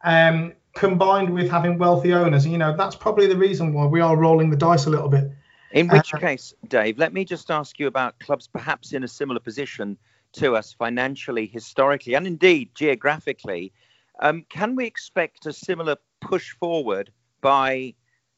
um, 0.04 0.52
combined 0.74 1.34
with 1.34 1.50
having 1.50 1.76
wealthy 1.76 2.14
owners. 2.14 2.44
And, 2.44 2.52
you 2.52 2.58
know, 2.58 2.76
that's 2.76 2.96
probably 2.96 3.26
the 3.26 3.36
reason 3.36 3.74
why 3.74 3.86
we 3.86 4.00
are 4.00 4.16
rolling 4.16 4.50
the 4.50 4.56
dice 4.56 4.86
a 4.86 4.90
little 4.90 5.08
bit. 5.08 5.30
In 5.72 5.88
which 5.88 6.14
uh, 6.14 6.18
case, 6.18 6.54
Dave, 6.68 6.98
let 6.98 7.12
me 7.12 7.24
just 7.24 7.50
ask 7.50 7.80
you 7.80 7.88
about 7.88 8.18
clubs 8.20 8.46
perhaps 8.46 8.92
in 8.92 9.02
a 9.02 9.08
similar 9.08 9.40
position 9.40 9.98
to 10.34 10.56
us 10.56 10.72
financially, 10.72 11.46
historically, 11.46 12.14
and 12.14 12.28
indeed 12.28 12.70
geographically. 12.74 13.72
Um, 14.20 14.46
can 14.48 14.76
we 14.76 14.86
expect 14.86 15.46
a 15.46 15.52
similar 15.52 15.96
push 16.20 16.52
forward 16.52 17.10
by 17.40 17.94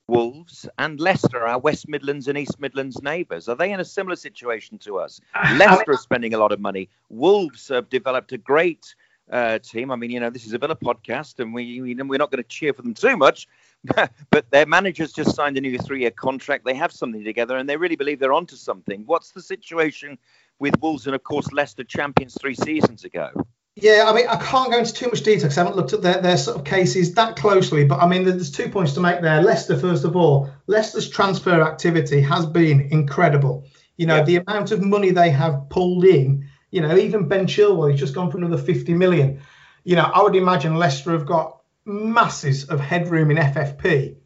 Wolves 0.08 0.68
and 0.78 1.00
Leicester, 1.00 1.46
our 1.46 1.58
West 1.58 1.88
Midlands 1.88 2.28
and 2.28 2.38
East 2.38 2.60
Midlands 2.60 3.02
neighbours. 3.02 3.48
Are 3.48 3.56
they 3.56 3.72
in 3.72 3.80
a 3.80 3.84
similar 3.84 4.16
situation 4.16 4.78
to 4.78 4.98
us? 4.98 5.20
Leicester 5.56 5.92
is 5.92 6.00
spending 6.00 6.34
a 6.34 6.38
lot 6.38 6.52
of 6.52 6.60
money. 6.60 6.88
Wolves 7.08 7.68
have 7.68 7.88
developed 7.88 8.32
a 8.32 8.38
great 8.38 8.94
uh, 9.30 9.58
team. 9.58 9.90
I 9.90 9.96
mean, 9.96 10.10
you 10.10 10.20
know, 10.20 10.30
this 10.30 10.46
is 10.46 10.52
a 10.52 10.58
Villa 10.58 10.76
podcast, 10.76 11.40
and 11.40 11.52
we, 11.52 11.80
we 11.80 11.94
we're 11.94 12.18
not 12.18 12.30
going 12.30 12.42
to 12.42 12.48
cheer 12.48 12.72
for 12.72 12.82
them 12.82 12.94
too 12.94 13.16
much. 13.16 13.48
but 14.30 14.50
their 14.50 14.66
managers 14.66 15.12
just 15.12 15.34
signed 15.34 15.56
a 15.56 15.60
new 15.60 15.78
three-year 15.78 16.10
contract. 16.12 16.64
They 16.64 16.74
have 16.74 16.92
something 16.92 17.24
together, 17.24 17.56
and 17.56 17.68
they 17.68 17.76
really 17.76 17.96
believe 17.96 18.20
they're 18.20 18.32
onto 18.32 18.56
something. 18.56 19.02
What's 19.06 19.32
the 19.32 19.42
situation 19.42 20.18
with 20.58 20.80
Wolves 20.80 21.06
and, 21.06 21.14
of 21.14 21.24
course, 21.24 21.52
Leicester 21.52 21.84
champions 21.84 22.36
three 22.40 22.54
seasons 22.54 23.04
ago? 23.04 23.30
Yeah, 23.78 24.06
I 24.08 24.14
mean, 24.14 24.26
I 24.26 24.36
can't 24.36 24.70
go 24.72 24.78
into 24.78 24.92
too 24.92 25.08
much 25.08 25.22
detail 25.22 25.42
because 25.42 25.58
I 25.58 25.60
haven't 25.60 25.76
looked 25.76 25.92
at 25.92 26.00
their, 26.00 26.22
their 26.22 26.38
sort 26.38 26.56
of 26.56 26.64
cases 26.64 27.12
that 27.12 27.36
closely. 27.36 27.84
But 27.84 28.00
I 28.00 28.08
mean, 28.08 28.24
there's 28.24 28.50
two 28.50 28.70
points 28.70 28.94
to 28.94 29.00
make 29.00 29.20
there. 29.20 29.42
Leicester, 29.42 29.76
first 29.76 30.04
of 30.04 30.16
all, 30.16 30.50
Leicester's 30.66 31.10
transfer 31.10 31.60
activity 31.60 32.22
has 32.22 32.46
been 32.46 32.88
incredible. 32.90 33.66
You 33.98 34.06
know, 34.06 34.16
yeah. 34.16 34.24
the 34.24 34.36
amount 34.36 34.72
of 34.72 34.82
money 34.82 35.10
they 35.10 35.28
have 35.28 35.68
pulled 35.68 36.06
in. 36.06 36.48
You 36.70 36.80
know, 36.80 36.96
even 36.96 37.28
Ben 37.28 37.46
Chilwell, 37.46 37.90
he's 37.90 38.00
just 38.00 38.14
gone 38.14 38.30
for 38.30 38.38
another 38.38 38.56
50 38.56 38.94
million. 38.94 39.42
You 39.84 39.96
know, 39.96 40.04
I 40.04 40.22
would 40.22 40.36
imagine 40.36 40.76
Leicester 40.76 41.12
have 41.12 41.26
got 41.26 41.60
masses 41.84 42.64
of 42.64 42.80
headroom 42.80 43.30
in 43.30 43.36
FFP 43.36 44.16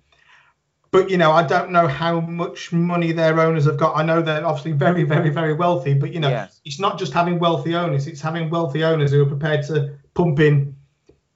but 0.93 1.09
you 1.09 1.17
know, 1.17 1.31
I 1.31 1.47
don't 1.47 1.71
know 1.71 1.87
how 1.87 2.21
much 2.21 2.73
money 2.73 3.13
their 3.13 3.39
owners 3.41 3.65
have 3.67 3.77
got. 3.77 3.97
I 3.97 4.03
know 4.03 4.23
they're 4.23 4.45
obviously 4.45 4.73
very, 4.73 5.05
very, 5.05 5.31
very 5.31 5.55
wealthy, 5.55 5.95
but 5.95 6.13
you 6.13 6.19
know, 6.19 6.29
yes. 6.29 6.61
it's 6.65 6.81
not 6.81 6.99
just 6.99 7.13
having 7.13 7.39
wealthy 7.39 7.75
owners; 7.77 8.07
it's 8.07 8.21
having 8.21 8.51
wealthy 8.51 8.83
owners 8.83 9.13
who 9.13 9.23
are 9.23 9.27
prepared 9.27 9.65
to 9.67 9.97
pump 10.15 10.41
in 10.41 10.75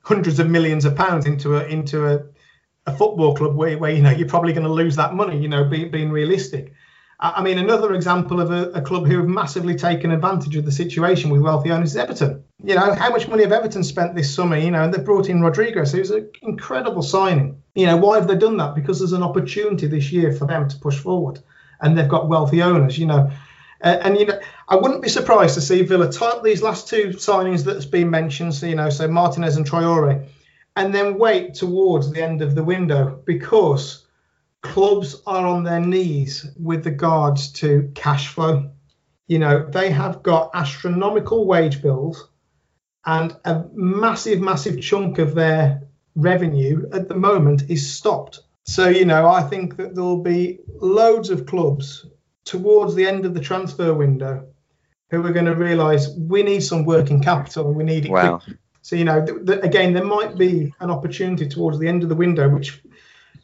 hundreds 0.02 0.38
of 0.40 0.50
millions 0.50 0.84
of 0.84 0.96
pounds 0.96 1.24
into 1.26 1.56
a 1.56 1.64
into 1.66 2.06
a, 2.06 2.20
a 2.86 2.96
football 2.96 3.34
club 3.34 3.54
where, 3.54 3.78
where 3.78 3.92
you 3.92 4.02
know 4.02 4.10
you're 4.10 4.28
probably 4.28 4.52
going 4.52 4.66
to 4.66 4.72
lose 4.72 4.96
that 4.96 5.14
money. 5.14 5.38
You 5.38 5.48
know, 5.48 5.64
being 5.64 5.90
being 5.90 6.10
realistic. 6.10 6.72
I 7.20 7.42
mean, 7.42 7.58
another 7.58 7.94
example 7.94 8.40
of 8.40 8.50
a, 8.50 8.70
a, 8.72 8.82
club 8.82 9.06
who 9.06 9.16
have 9.18 9.28
massively 9.28 9.76
taken 9.76 10.10
advantage 10.10 10.56
of 10.56 10.64
the 10.64 10.72
situation 10.72 11.30
with 11.30 11.42
wealthy 11.42 11.70
owners 11.70 11.92
is 11.92 11.96
Everton. 11.96 12.42
You 12.62 12.74
know, 12.74 12.92
how 12.92 13.08
much 13.10 13.28
money 13.28 13.44
have 13.44 13.52
Everton 13.52 13.84
spent 13.84 14.16
this 14.16 14.34
summer? 14.34 14.58
You 14.58 14.72
know, 14.72 14.82
and 14.82 14.92
they've 14.92 15.04
brought 15.04 15.28
in 15.28 15.40
Rodriguez, 15.40 15.92
who's 15.92 16.10
an 16.10 16.28
incredible 16.42 17.02
signing. 17.02 17.62
You 17.74 17.87
know, 17.87 17.96
why 17.96 18.16
have 18.16 18.28
they 18.28 18.37
done 18.37 18.56
that? 18.58 18.74
Because 18.74 19.00
there's 19.00 19.12
an 19.12 19.22
opportunity 19.22 19.87
this 19.87 20.12
year 20.12 20.32
for 20.32 20.46
them 20.46 20.68
to 20.68 20.78
push 20.78 20.98
forward, 20.98 21.40
and 21.80 21.96
they've 21.96 22.08
got 22.08 22.28
wealthy 22.28 22.62
owners. 22.62 22.98
You 22.98 23.06
know, 23.06 23.30
uh, 23.82 23.98
and 24.02 24.18
you 24.18 24.26
know, 24.26 24.40
I 24.68 24.76
wouldn't 24.76 25.02
be 25.02 25.08
surprised 25.08 25.54
to 25.54 25.60
see 25.60 25.82
Villa 25.82 26.10
type 26.10 26.42
these 26.42 26.62
last 26.62 26.88
two 26.88 27.08
signings 27.08 27.64
that's 27.64 27.87
been 27.87 28.10
mentioned. 28.10 28.54
So 28.54 28.66
you 28.66 28.76
know, 28.76 28.90
so 28.90 29.08
Martinez 29.08 29.56
and 29.56 29.68
Traore, 29.68 30.28
and 30.76 30.94
then 30.94 31.18
wait 31.18 31.54
towards 31.54 32.10
the 32.10 32.22
end 32.22 32.42
of 32.42 32.54
the 32.54 32.64
window 32.64 33.20
because 33.24 34.06
clubs 34.62 35.22
are 35.26 35.46
on 35.46 35.62
their 35.64 35.80
knees 35.80 36.46
with 36.58 36.87
regards 36.87 37.52
to 37.52 37.90
cash 37.94 38.28
flow. 38.28 38.70
You 39.26 39.38
know, 39.38 39.66
they 39.66 39.90
have 39.90 40.22
got 40.22 40.50
astronomical 40.54 41.46
wage 41.46 41.82
bills 41.82 42.28
and 43.06 43.37
a 43.44 43.64
massive, 43.72 44.40
massive 44.40 44.80
chunk 44.80 45.18
of 45.18 45.34
their 45.34 45.82
revenue 46.14 46.88
at 46.92 47.09
the 47.09 47.14
moment 47.14 47.70
is 47.70 47.92
stopped. 47.92 48.40
So, 48.64 48.88
you 48.88 49.05
know, 49.05 49.27
I 49.29 49.42
think 49.42 49.77
that 49.77 49.94
there'll 49.94 50.22
be 50.22 50.61
loads 50.81 51.31
of 51.31 51.46
clubs 51.46 52.07
towards 52.44 52.94
the 52.94 53.07
end 53.07 53.27
of 53.27 53.35
the 53.35 53.40
transfer 53.40 53.92
window 53.92 54.46
who 55.11 55.24
are 55.27 55.33
going 55.33 55.46
to 55.46 55.55
realize 55.55 56.11
we 56.16 56.42
need 56.42 56.61
some 56.61 56.85
working 56.85 57.22
capital 57.22 57.68
and 57.68 57.77
we 57.77 57.85
need 57.85 58.07
it. 58.07 58.11
Wow. 58.11 58.38
Quick. 58.38 58.57
So, 58.83 58.96
you 58.96 59.05
know, 59.05 59.24
th- 59.24 59.46
th- 59.46 59.61
again, 59.62 59.92
there 59.92 60.05
might 60.05 60.37
be 60.37 60.74
an 60.81 60.90
opportunity 60.90 61.48
towards 61.48 61.79
the 61.79 61.88
end 61.88 62.03
of 62.03 62.09
the 62.09 62.14
window, 62.14 62.48
which 62.48 62.83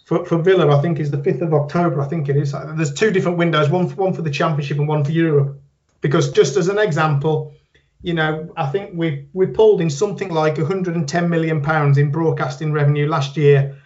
for, 0.04 0.24
for 0.24 0.38
Villa, 0.38 0.76
I 0.76 0.82
think 0.82 0.98
is 0.98 1.10
the 1.10 1.18
5th 1.18 1.40
of 1.40 1.54
October. 1.54 2.00
I 2.00 2.08
think 2.08 2.28
it 2.28 2.36
is. 2.36 2.52
There's 2.52 2.92
two 2.92 3.10
different 3.10 3.38
windows, 3.38 3.70
one 3.70 3.88
for, 3.88 3.94
one 3.94 4.12
for 4.12 4.22
the 4.22 4.30
Championship 4.30 4.78
and 4.78 4.88
one 4.88 5.04
for 5.04 5.12
Europe. 5.12 5.60
Because 6.00 6.32
just 6.32 6.56
as 6.56 6.68
an 6.68 6.78
example, 6.78 7.54
you 8.02 8.14
know, 8.14 8.50
I 8.56 8.66
think 8.66 8.92
we 8.94 9.26
we 9.32 9.46
pulled 9.46 9.80
in 9.80 9.90
something 9.90 10.30
like 10.30 10.58
110 10.58 11.28
million 11.28 11.62
pounds 11.62 11.98
in 11.98 12.10
broadcasting 12.10 12.72
revenue 12.72 13.08
last 13.08 13.36
year. 13.36 13.76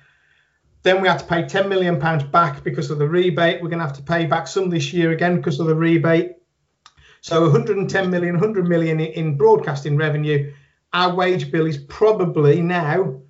Then 0.83 1.01
we 1.01 1.09
had 1.09 1.21
to 1.21 1.25
pay 1.25 1.47
10 1.47 1.69
million 1.69 1.99
pounds 1.99 2.25
back 2.25 2.63
because 2.63 2.91
of 2.91 2.99
the 2.99 3.09
rebate. 3.09 3.63
We're 3.63 3.71
going 3.71 3.81
to 3.81 3.87
have 3.87 3.97
to 3.97 4.03
pay 4.03 4.27
back 4.27 4.47
some 4.47 4.69
this 4.69 4.93
year 4.93 5.13
again 5.13 5.37
because 5.37 5.59
of 5.59 5.67
the 5.67 5.75
rebate. 5.75 6.33
So 7.23 7.41
110 7.41 8.11
million, 8.11 8.35
100 8.35 8.69
million 8.69 9.01
in 9.01 9.39
broadcasting 9.39 9.97
revenue. 9.97 10.53
Our 10.93 11.15
wage 11.15 11.51
bill 11.51 11.65
is 11.65 11.79
probably 11.79 12.61
now 12.61 13.23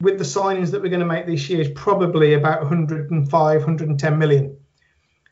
with 0.00 0.18
the 0.18 0.24
signings 0.24 0.72
that 0.72 0.82
we're 0.82 0.90
going 0.90 1.00
to 1.00 1.06
make 1.06 1.26
this 1.26 1.48
year 1.48 1.60
is 1.60 1.70
probably 1.74 2.34
about 2.34 2.60
105, 2.62 3.30
110 3.30 4.18
million. 4.18 4.56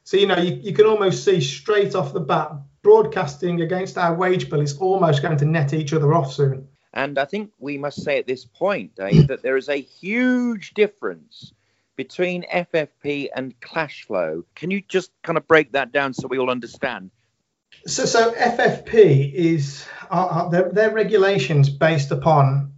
So, 0.05 0.17
you 0.17 0.29
know, 0.29 0.39
you, 0.39 0.55
you 0.55 0.73
can 0.73 0.87
almost 0.87 1.25
see 1.25 1.41
straight 1.41 1.97
off 1.97 2.13
the 2.13 2.21
bat, 2.21 2.53
broadcasting 2.87 3.62
against 3.62 3.99
our 3.99 4.14
wage 4.14 4.49
bill 4.49 4.61
is 4.61 4.79
almost 4.79 5.20
going 5.20 5.37
to 5.37 5.44
net 5.44 5.75
each 5.75 5.92
other 5.92 6.14
off 6.14 6.33
soon. 6.33 6.68
And 6.92 7.18
I 7.18 7.25
think 7.25 7.51
we 7.59 7.79
must 7.79 8.05
say 8.05 8.20
at 8.20 8.29
this 8.29 8.44
point, 8.44 8.94
Dave, 8.94 9.27
that 9.27 9.42
there 9.42 9.57
is 9.57 9.68
a 9.68 9.81
huge 9.81 10.72
difference 10.72 11.53
between 11.96 12.44
FFP 12.44 13.31
and 13.35 13.61
cash 13.61 14.05
flow. 14.05 14.44
Can 14.55 14.70
you 14.70 14.83
just 14.87 15.11
kind 15.25 15.37
of 15.37 15.49
break 15.49 15.72
that 15.72 15.90
down 15.90 16.14
so 16.14 16.29
we 16.29 16.38
all 16.38 16.49
understand? 16.49 17.11
So, 17.88 18.05
so 18.05 18.31
FFP 18.31 19.35
is 19.35 19.85
uh, 20.09 20.49
their, 20.51 20.70
their 20.70 20.90
regulations 20.92 21.68
based 21.68 22.12
upon 22.12 22.75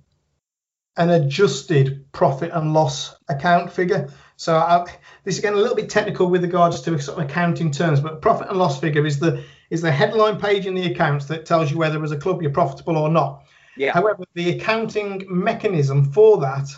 an 0.96 1.10
adjusted 1.10 2.10
profit 2.12 2.50
and 2.54 2.72
loss 2.72 3.14
account 3.28 3.72
figure. 3.72 4.08
So 4.36 4.56
I, 4.56 4.86
this 5.24 5.34
is 5.34 5.40
again 5.40 5.52
a 5.52 5.56
little 5.56 5.76
bit 5.76 5.90
technical 5.90 6.30
with 6.30 6.42
regards 6.42 6.80
to 6.82 6.98
sort 6.98 7.18
of 7.18 7.28
accounting 7.28 7.72
terms, 7.72 8.00
but 8.00 8.22
profit 8.22 8.48
and 8.48 8.58
loss 8.58 8.80
figure 8.80 9.04
is 9.04 9.18
the 9.18 9.44
is 9.70 9.83
the 9.83 9.92
headline 9.92 10.38
page 10.38 10.66
in 10.66 10.74
the 10.74 10.90
accounts 10.90 11.26
that 11.26 11.46
tells 11.46 11.70
you 11.70 11.78
whether 11.78 12.02
as 12.02 12.12
a 12.12 12.16
club 12.16 12.42
you're 12.42 12.50
profitable 12.50 12.96
or 12.96 13.09
not. 13.09 13.44
Yeah. 13.76 13.92
However, 13.92 14.24
the 14.35 14.57
accounting 14.57 15.24
mechanism 15.28 16.12
for 16.12 16.38
that 16.40 16.68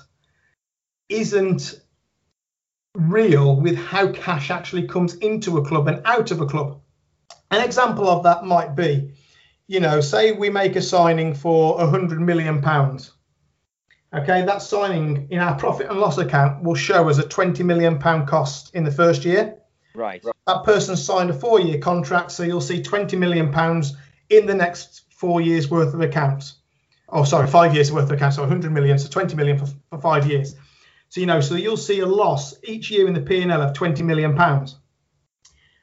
isn't 1.08 1.80
real 2.94 3.60
with 3.60 3.76
how 3.76 4.10
cash 4.12 4.50
actually 4.50 4.86
comes 4.86 5.14
into 5.16 5.58
a 5.58 5.64
club 5.64 5.88
and 5.88 6.02
out 6.04 6.30
of 6.30 6.40
a 6.40 6.46
club. 6.46 6.80
An 7.50 7.64
example 7.64 8.08
of 8.08 8.22
that 8.24 8.44
might 8.44 8.74
be, 8.74 9.12
you 9.66 9.80
know, 9.80 10.00
say 10.00 10.32
we 10.32 10.50
make 10.50 10.76
a 10.76 10.82
signing 10.82 11.34
for 11.34 11.80
a 11.80 11.86
hundred 11.86 12.20
million 12.20 12.60
pounds. 12.60 13.12
Okay, 14.12 14.44
that 14.44 14.60
signing 14.60 15.28
in 15.30 15.38
our 15.38 15.56
profit 15.56 15.88
and 15.88 16.00
loss 16.00 16.18
account 16.18 16.64
will 16.64 16.74
show 16.74 17.08
us 17.08 17.18
a 17.18 17.22
20 17.22 17.62
million 17.62 17.98
pound 17.98 18.26
cost 18.26 18.74
in 18.74 18.82
the 18.82 18.90
first 18.90 19.24
year. 19.24 19.56
Right. 19.94 20.24
That 20.50 20.64
person 20.64 20.96
signed 20.96 21.30
a 21.30 21.32
four-year 21.32 21.78
contract, 21.78 22.32
so 22.32 22.42
you'll 22.42 22.60
see 22.60 22.82
20 22.82 23.16
million 23.16 23.52
pounds 23.52 23.96
in 24.30 24.46
the 24.46 24.54
next 24.54 25.02
four 25.08 25.40
years 25.40 25.70
worth 25.70 25.94
of 25.94 26.00
accounts. 26.00 26.56
Oh, 27.08 27.22
sorry, 27.22 27.46
five 27.46 27.72
years 27.72 27.92
worth 27.92 28.06
of 28.06 28.10
accounts, 28.10 28.34
so 28.34 28.42
100 28.42 28.72
million, 28.72 28.98
so 28.98 29.08
20 29.08 29.36
million 29.36 29.58
for, 29.58 29.66
for 29.90 30.00
five 30.00 30.26
years. 30.26 30.56
So 31.08 31.20
you 31.20 31.28
know, 31.28 31.40
so 31.40 31.54
you'll 31.54 31.76
see 31.76 32.00
a 32.00 32.06
loss 32.06 32.56
each 32.64 32.90
year 32.90 33.06
in 33.06 33.14
the 33.14 33.20
P&L 33.20 33.62
of 33.62 33.74
20 33.74 34.02
million 34.02 34.34
pounds. 34.34 34.74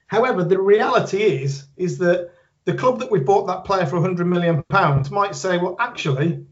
However, 0.08 0.43
the 0.43 0.60
reality 0.60 1.21
is 1.21 1.67
is 1.77 1.97
that 1.99 2.32
the 2.65 2.73
club 2.73 2.99
that 2.99 3.10
we 3.10 3.21
bought 3.21 3.47
that 3.47 3.63
player 3.63 3.86
for 3.86 3.95
100 4.01 4.25
million 4.25 4.63
pounds 4.67 5.10
might 5.10 5.36
say, 5.36 5.58
well, 5.58 5.77
actually, 5.80 6.45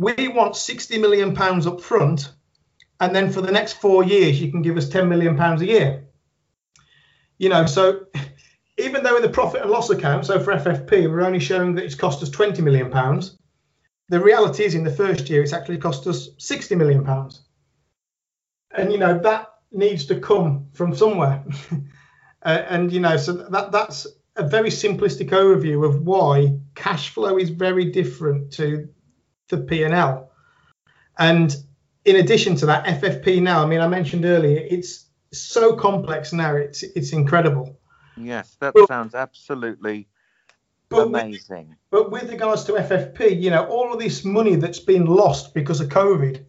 we 0.00 0.26
want 0.26 0.56
60 0.56 0.98
million 0.98 1.32
pounds 1.32 1.68
up 1.68 1.80
front, 1.80 2.32
and 2.98 3.14
then 3.14 3.30
for 3.30 3.40
the 3.40 3.52
next 3.52 3.74
four 3.74 4.02
years, 4.02 4.40
you 4.40 4.50
can 4.50 4.62
give 4.62 4.76
us 4.76 4.88
10 4.88 5.08
million 5.08 5.36
pounds 5.36 5.62
a 5.62 5.66
year. 5.66 6.08
You 7.38 7.48
know, 7.48 7.66
so 7.66 8.06
even 8.78 9.02
though 9.02 9.16
in 9.16 9.22
the 9.22 9.28
profit 9.28 9.62
and 9.62 9.70
loss 9.70 9.90
account, 9.90 10.26
so 10.26 10.40
for 10.40 10.54
FFP, 10.54 11.10
we're 11.10 11.22
only 11.22 11.40
showing 11.40 11.74
that 11.74 11.84
it's 11.84 11.94
cost 11.94 12.22
us 12.22 12.30
20 12.30 12.62
million 12.62 12.90
pounds. 12.90 13.36
The 14.08 14.20
reality 14.20 14.64
is, 14.64 14.74
in 14.74 14.84
the 14.84 14.90
first 14.90 15.30
year, 15.30 15.42
it's 15.42 15.52
actually 15.52 15.78
cost 15.78 16.06
us 16.06 16.30
60 16.38 16.74
million 16.74 17.04
pounds. 17.04 17.42
And 18.74 18.92
you 18.92 18.98
know 18.98 19.18
that 19.18 19.52
needs 19.70 20.06
to 20.06 20.20
come 20.20 20.68
from 20.72 20.94
somewhere. 20.94 21.44
uh, 22.42 22.62
and 22.68 22.92
you 22.92 23.00
know, 23.00 23.16
so 23.16 23.32
that 23.32 23.72
that's 23.72 24.06
a 24.36 24.46
very 24.46 24.70
simplistic 24.70 25.30
overview 25.30 25.86
of 25.86 26.02
why 26.02 26.58
cash 26.74 27.10
flow 27.10 27.38
is 27.38 27.50
very 27.50 27.86
different 27.86 28.52
to 28.52 28.88
the 29.48 29.58
P&L. 29.58 30.30
And 31.18 31.54
in 32.04 32.16
addition 32.16 32.56
to 32.56 32.66
that, 32.66 32.86
FFP 32.86 33.42
now, 33.42 33.62
I 33.62 33.66
mean, 33.66 33.80
I 33.80 33.88
mentioned 33.88 34.24
earlier, 34.24 34.66
it's 34.68 35.06
so 35.32 35.74
complex 35.76 36.32
now, 36.32 36.54
it's 36.56 36.82
it's 36.82 37.12
incredible. 37.12 37.78
Yes, 38.16 38.56
that 38.60 38.74
Well- 38.74 38.86
sounds 38.86 39.14
absolutely 39.14 40.08
But 40.88 41.10
with, 41.10 41.22
amazing. 41.22 41.76
but 41.90 42.10
with 42.10 42.30
regards 42.30 42.64
to 42.64 42.72
FFP, 42.76 43.40
you 43.40 43.50
know, 43.50 43.64
all 43.66 43.92
of 43.92 43.98
this 43.98 44.24
money 44.24 44.56
that's 44.56 44.78
been 44.80 45.06
lost 45.06 45.54
because 45.54 45.80
of 45.80 45.88
COVID 45.88 46.44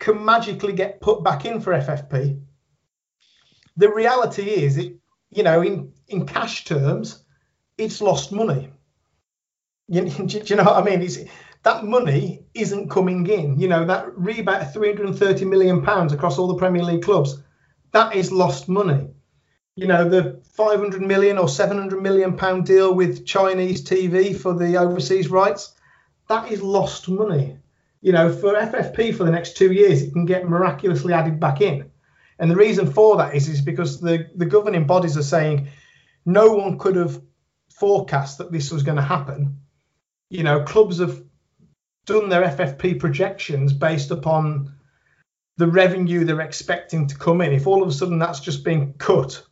can 0.00 0.24
magically 0.24 0.72
get 0.72 1.00
put 1.00 1.22
back 1.22 1.44
in 1.44 1.60
for 1.60 1.72
FFP. 1.72 2.40
The 3.76 3.88
reality 3.92 4.42
is, 4.42 4.76
it, 4.76 4.96
you 5.30 5.42
know, 5.44 5.62
in, 5.62 5.92
in 6.08 6.26
cash 6.26 6.64
terms, 6.64 7.24
it's 7.78 8.00
lost 8.00 8.32
money. 8.32 8.70
You, 9.88 10.02
do 10.26 10.38
you 10.44 10.56
know 10.56 10.64
what 10.64 10.76
I 10.76 10.82
mean? 10.84 11.02
It's, 11.02 11.18
that 11.62 11.84
money 11.84 12.44
isn't 12.54 12.88
coming 12.90 13.26
in. 13.26 13.58
You 13.58 13.68
know, 13.68 13.84
that 13.84 14.16
rebate 14.18 14.62
of 14.62 14.72
330 14.72 15.44
million 15.44 15.82
pounds 15.82 16.12
across 16.12 16.38
all 16.38 16.48
the 16.48 16.56
Premier 16.56 16.82
League 16.82 17.02
clubs, 17.02 17.40
that 17.92 18.14
is 18.14 18.32
lost 18.32 18.68
money. 18.68 19.08
You 19.76 19.86
know, 19.86 20.08
the 20.08 20.40
500 20.52 21.00
million 21.00 21.38
or 21.38 21.48
700 21.48 22.02
million 22.02 22.36
pound 22.36 22.66
deal 22.66 22.94
with 22.94 23.26
Chinese 23.26 23.82
TV 23.84 24.36
for 24.36 24.52
the 24.52 24.76
overseas 24.76 25.28
rights, 25.28 25.74
that 26.28 26.50
is 26.50 26.62
lost 26.62 27.08
money. 27.08 27.56
You 28.02 28.12
know, 28.12 28.32
for 28.32 28.54
FFP 28.54 29.14
for 29.14 29.24
the 29.24 29.30
next 29.30 29.56
two 29.56 29.72
years, 29.72 30.02
it 30.02 30.12
can 30.12 30.24
get 30.24 30.48
miraculously 30.48 31.12
added 31.12 31.40
back 31.40 31.60
in. 31.60 31.90
And 32.38 32.50
the 32.50 32.56
reason 32.56 32.90
for 32.90 33.16
that 33.18 33.34
is, 33.34 33.48
is 33.48 33.60
because 33.60 34.00
the, 34.00 34.28
the 34.34 34.46
governing 34.46 34.86
bodies 34.86 35.16
are 35.16 35.22
saying 35.22 35.68
no 36.24 36.52
one 36.52 36.78
could 36.78 36.96
have 36.96 37.20
forecast 37.70 38.38
that 38.38 38.52
this 38.52 38.70
was 38.70 38.82
going 38.82 38.96
to 38.96 39.02
happen. 39.02 39.58
You 40.30 40.44
know, 40.44 40.62
clubs 40.62 40.98
have 40.98 41.22
done 42.06 42.28
their 42.28 42.42
FFP 42.42 42.98
projections 42.98 43.72
based 43.72 44.10
upon 44.10 44.74
the 45.60 45.66
revenue 45.66 46.24
they're 46.24 46.40
expecting 46.40 47.06
to 47.06 47.14
come 47.16 47.42
in. 47.42 47.52
If 47.52 47.66
all 47.66 47.82
of 47.82 47.88
a 47.88 47.92
sudden 47.92 48.18
that's 48.18 48.40
just 48.40 48.64
been 48.64 48.94
cut, 48.94 49.42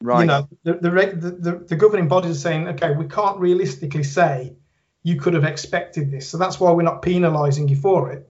Right. 0.00 0.20
you 0.20 0.26
know, 0.26 0.48
the 0.64 0.72
the, 0.74 0.90
the 0.90 1.30
the 1.30 1.52
the 1.68 1.76
governing 1.76 2.08
bodies 2.08 2.36
are 2.36 2.40
saying, 2.40 2.68
okay, 2.68 2.94
we 2.94 3.06
can't 3.06 3.38
realistically 3.38 4.02
say 4.02 4.54
you 5.04 5.16
could 5.16 5.34
have 5.34 5.44
expected 5.44 6.10
this, 6.10 6.28
so 6.28 6.38
that's 6.38 6.58
why 6.58 6.70
we're 6.72 6.82
not 6.82 7.02
penalising 7.02 7.68
you 7.68 7.76
for 7.76 8.10
it. 8.12 8.28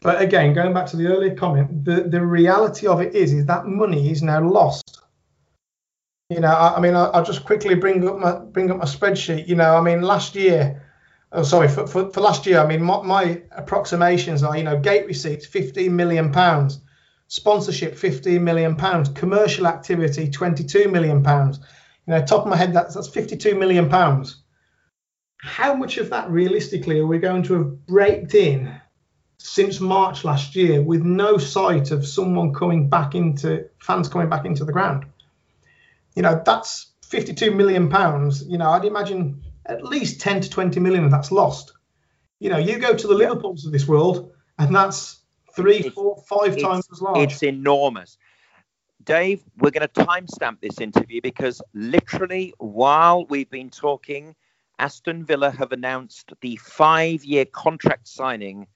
But 0.00 0.20
again, 0.20 0.52
going 0.52 0.74
back 0.74 0.86
to 0.88 0.96
the 0.96 1.06
earlier 1.06 1.34
comment, 1.34 1.84
the 1.84 2.02
the 2.02 2.24
reality 2.24 2.86
of 2.86 3.00
it 3.00 3.14
is 3.14 3.32
is 3.32 3.46
that 3.46 3.66
money 3.66 4.10
is 4.10 4.22
now 4.22 4.40
lost. 4.48 5.02
You 6.28 6.40
know, 6.40 6.54
I, 6.64 6.76
I 6.76 6.80
mean, 6.80 6.94
I, 6.94 7.04
I'll 7.06 7.24
just 7.24 7.44
quickly 7.44 7.74
bring 7.74 8.06
up 8.08 8.18
my 8.18 8.32
bring 8.54 8.70
up 8.70 8.78
my 8.78 8.84
spreadsheet. 8.84 9.48
You 9.48 9.56
know, 9.56 9.76
I 9.76 9.80
mean, 9.80 10.02
last 10.02 10.34
year, 10.34 10.85
oh 11.32 11.42
sorry, 11.42 11.68
for, 11.68 11.86
for, 11.86 12.10
for 12.10 12.20
last 12.20 12.46
year, 12.46 12.60
I 12.60 12.66
mean, 12.66 12.82
my, 12.82 13.02
my 13.02 13.42
approximations 13.52 14.42
are, 14.42 14.56
you 14.56 14.64
know, 14.64 14.78
gate 14.78 15.06
receipts, 15.06 15.46
15 15.46 15.94
million 15.94 16.32
pounds 16.32 16.80
sponsorship 17.28 17.96
15 17.96 18.42
million 18.42 18.76
pounds 18.76 19.08
commercial 19.08 19.66
activity 19.66 20.30
22 20.30 20.88
million 20.88 21.22
pounds. 21.22 21.58
You 22.06 22.14
know 22.14 22.24
top 22.24 22.42
of 22.42 22.48
my 22.48 22.56
head 22.56 22.72
that's 22.72 22.94
that's 22.94 23.08
52 23.08 23.54
million 23.54 23.88
pounds. 23.88 24.42
How 25.38 25.74
much 25.74 25.98
of 25.98 26.10
that 26.10 26.30
realistically 26.30 27.00
are 27.00 27.06
we 27.06 27.18
going 27.18 27.42
to 27.44 27.54
have 27.54 27.86
braked 27.86 28.34
in 28.34 28.80
since 29.38 29.80
march 29.80 30.24
last 30.24 30.56
year 30.56 30.82
with 30.82 31.02
no 31.02 31.36
sight 31.36 31.90
of 31.90 32.06
someone 32.06 32.54
coming 32.54 32.88
back 32.88 33.14
into 33.14 33.68
fans 33.80 34.08
coming 34.08 34.28
back 34.28 34.44
into 34.44 34.64
the 34.64 34.72
ground? 34.72 35.04
You 36.14 36.22
know 36.22 36.40
that's 36.44 36.92
52 37.02 37.50
million 37.50 37.88
pounds. 37.88 38.46
You 38.46 38.58
know 38.58 38.70
i'd 38.70 38.84
imagine 38.84 39.42
at 39.68 39.84
least 39.84 40.20
10 40.20 40.40
to 40.42 40.50
20 40.50 40.80
million 40.80 41.04
of 41.04 41.10
that's 41.10 41.30
lost 41.32 41.72
you 42.38 42.48
know 42.50 42.58
you 42.58 42.78
go 42.78 42.94
to 42.94 43.06
the 43.06 43.14
liverpools 43.14 43.64
of 43.66 43.72
this 43.72 43.86
world 43.88 44.32
and 44.58 44.74
that's 44.74 45.20
three 45.54 45.76
It's- 45.78 45.92
four 45.94 46.16
five 46.28 46.58
times 46.60 46.86
as 46.92 47.00
large 47.00 47.32
It's 47.32 47.42
enormous. 47.42 48.18
Dave, 49.04 49.44
we're 49.58 49.70
going 49.70 49.86
to 49.86 50.04
timestamp 50.04 50.60
this 50.60 50.80
interview 50.80 51.20
because 51.22 51.62
literally 51.74 52.52
while 52.58 53.24
we've 53.26 53.48
been 53.48 53.70
talking, 53.70 54.34
Aston 54.80 55.24
Villa 55.24 55.50
have 55.50 55.70
announced 55.72 56.32
the 56.40 56.56
five 56.56 57.24
year 57.24 57.44
contract 57.44 58.08
signing 58.08 58.66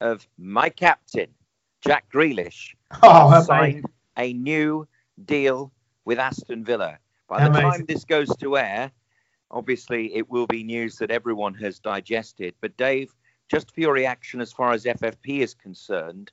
of 0.00 0.26
my 0.38 0.70
captain, 0.70 1.28
Jack 1.82 2.06
Grealish, 2.12 2.74
Oh, 3.02 3.42
signed 3.42 3.84
a 4.16 4.32
new 4.32 4.88
deal 5.24 5.70
with 6.06 6.18
Aston 6.18 6.64
Villa. 6.64 6.98
By 7.28 7.40
the 7.44 7.50
Amazing. 7.50 7.70
time 7.70 7.84
this 7.86 8.04
goes 8.06 8.34
to 8.36 8.56
air, 8.56 8.90
obviously 9.54 10.14
it 10.14 10.28
will 10.28 10.46
be 10.46 10.64
news 10.64 10.96
that 10.96 11.10
everyone 11.10 11.54
has 11.54 11.78
digested. 11.78 12.54
But 12.60 12.76
Dave, 12.76 13.14
just 13.48 13.72
for 13.72 13.80
your 13.80 13.94
reaction 13.94 14.40
as 14.40 14.52
far 14.52 14.72
as 14.72 14.84
FFP 14.84 15.40
is 15.40 15.54
concerned, 15.54 16.32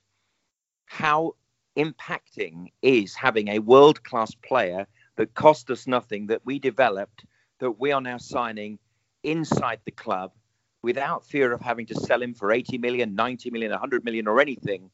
how 0.85 1.35
impacting 1.77 2.71
is 2.81 3.15
having 3.15 3.47
a 3.47 3.59
world 3.59 4.03
class 4.03 4.33
player 4.35 4.87
that 5.15 5.33
cost 5.35 5.69
us 5.69 5.87
nothing, 5.87 6.27
that 6.27 6.41
we 6.45 6.59
developed, 6.59 7.23
that 7.59 7.79
we 7.79 7.91
are 7.91 8.01
now 8.01 8.17
signing 8.17 8.79
inside 9.23 9.79
the 9.85 9.91
club 9.91 10.31
without 10.81 11.25
fear 11.25 11.53
of 11.53 11.61
having 11.61 11.85
to 11.85 11.95
sell 11.95 12.21
him 12.21 12.33
for 12.33 12.51
80 12.51 12.79
million, 12.79 13.15
90 13.15 13.51
million, 13.51 13.71
100 13.71 14.03
million, 14.03 14.27
or 14.27 14.41
anything 14.41 14.89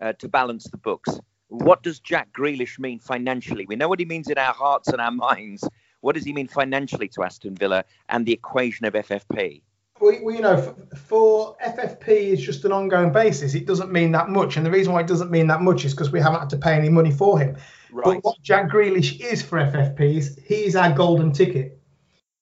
uh, 0.00 0.12
to 0.14 0.28
balance 0.28 0.64
the 0.64 0.76
books? 0.76 1.18
What 1.48 1.82
does 1.82 2.00
Jack 2.00 2.28
Grealish 2.32 2.78
mean 2.78 2.98
financially? 2.98 3.64
We 3.66 3.76
know 3.76 3.88
what 3.88 4.00
he 4.00 4.04
means 4.04 4.28
in 4.28 4.38
our 4.38 4.52
hearts 4.52 4.88
and 4.88 5.00
our 5.00 5.10
minds. 5.10 5.66
What 6.04 6.16
does 6.16 6.24
he 6.26 6.34
mean 6.34 6.48
financially 6.48 7.08
to 7.08 7.22
Aston 7.22 7.54
Villa 7.54 7.82
and 8.10 8.26
the 8.26 8.32
equation 8.32 8.84
of 8.84 8.92
FFP? 8.92 9.62
well, 9.98 10.14
well, 10.22 10.34
you 10.34 10.42
know, 10.42 10.60
for, 10.60 10.96
for, 10.96 11.56
FFP 11.64 12.08
is 12.08 12.42
just 12.42 12.66
an 12.66 12.72
ongoing 12.72 13.10
basis. 13.10 13.54
It 13.54 13.66
doesn't 13.66 13.90
mean 13.90 14.12
that 14.12 14.28
much, 14.28 14.58
and 14.58 14.66
the 14.66 14.70
reason 14.70 14.92
why 14.92 15.00
it 15.00 15.06
doesn't 15.06 15.30
mean 15.30 15.46
that 15.46 15.62
much 15.62 15.86
is 15.86 15.94
because 15.94 16.12
we 16.12 16.20
haven't 16.20 16.40
had 16.40 16.50
to 16.50 16.58
pay 16.58 16.74
any 16.74 16.90
money 16.90 17.10
for 17.10 17.38
him. 17.38 17.56
Right. 17.90 18.04
But 18.04 18.24
what 18.24 18.42
Jack 18.42 18.70
Grealish 18.70 19.18
is 19.18 19.40
for 19.40 19.58
FFP 19.58 20.16
is 20.18 20.38
he's 20.44 20.76
our 20.76 20.92
golden 20.92 21.32
ticket. 21.32 21.80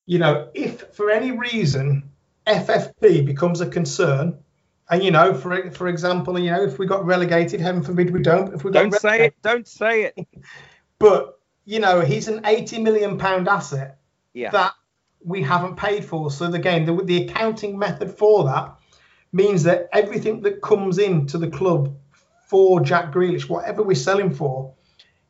You 0.07 0.19
know, 0.19 0.49
if 0.55 0.81
for 0.93 1.11
any 1.11 1.31
reason 1.31 2.11
FFP 2.49 3.25
becomes 3.25 3.61
a 3.61 3.69
concern, 3.69 4.39
and 4.91 5.05
you 5.05 5.13
know, 5.13 5.35
for 5.35 5.71
for 5.71 5.87
example, 5.87 6.37
you 6.37 6.51
know, 6.51 6.65
if 6.65 6.81
we 6.81 6.87
got 6.87 7.07
relegated, 7.07 7.61
heaven 7.61 7.85
forbid 7.85 8.11
we 8.11 8.23
don't. 8.23 8.53
If 8.55 8.65
we 8.65 8.73
don't 8.73 8.93
say 8.93 9.27
it, 9.27 9.35
don't 9.43 9.69
say 9.69 10.05
it. 10.05 10.27
but 10.99 11.39
you 11.65 11.81
know, 11.81 12.01
he's 12.01 12.29
an 12.29 12.45
eighty 12.45 12.81
million 12.81 13.19
pound 13.19 13.49
asset 13.49 13.99
yeah. 14.33 14.51
that 14.51 14.75
we 15.25 15.43
haven't 15.43 15.77
paid 15.77 16.05
for. 16.05 16.31
So 16.31 16.53
again, 16.53 16.85
the, 16.85 17.05
the 17.05 17.25
accounting 17.25 17.79
method 17.79 18.11
for 18.11 18.45
that 18.45 18.77
means 19.33 19.63
that 19.65 19.89
everything 19.93 20.43
that 20.43 20.63
comes 20.63 20.99
into 20.99 21.39
the 21.39 21.49
club 21.49 21.97
for 22.47 22.81
Jack 22.81 23.13
Grealish, 23.13 23.49
whatever 23.49 23.83
we 23.83 23.95
sell 23.95 24.19
him 24.19 24.35
for, 24.35 24.75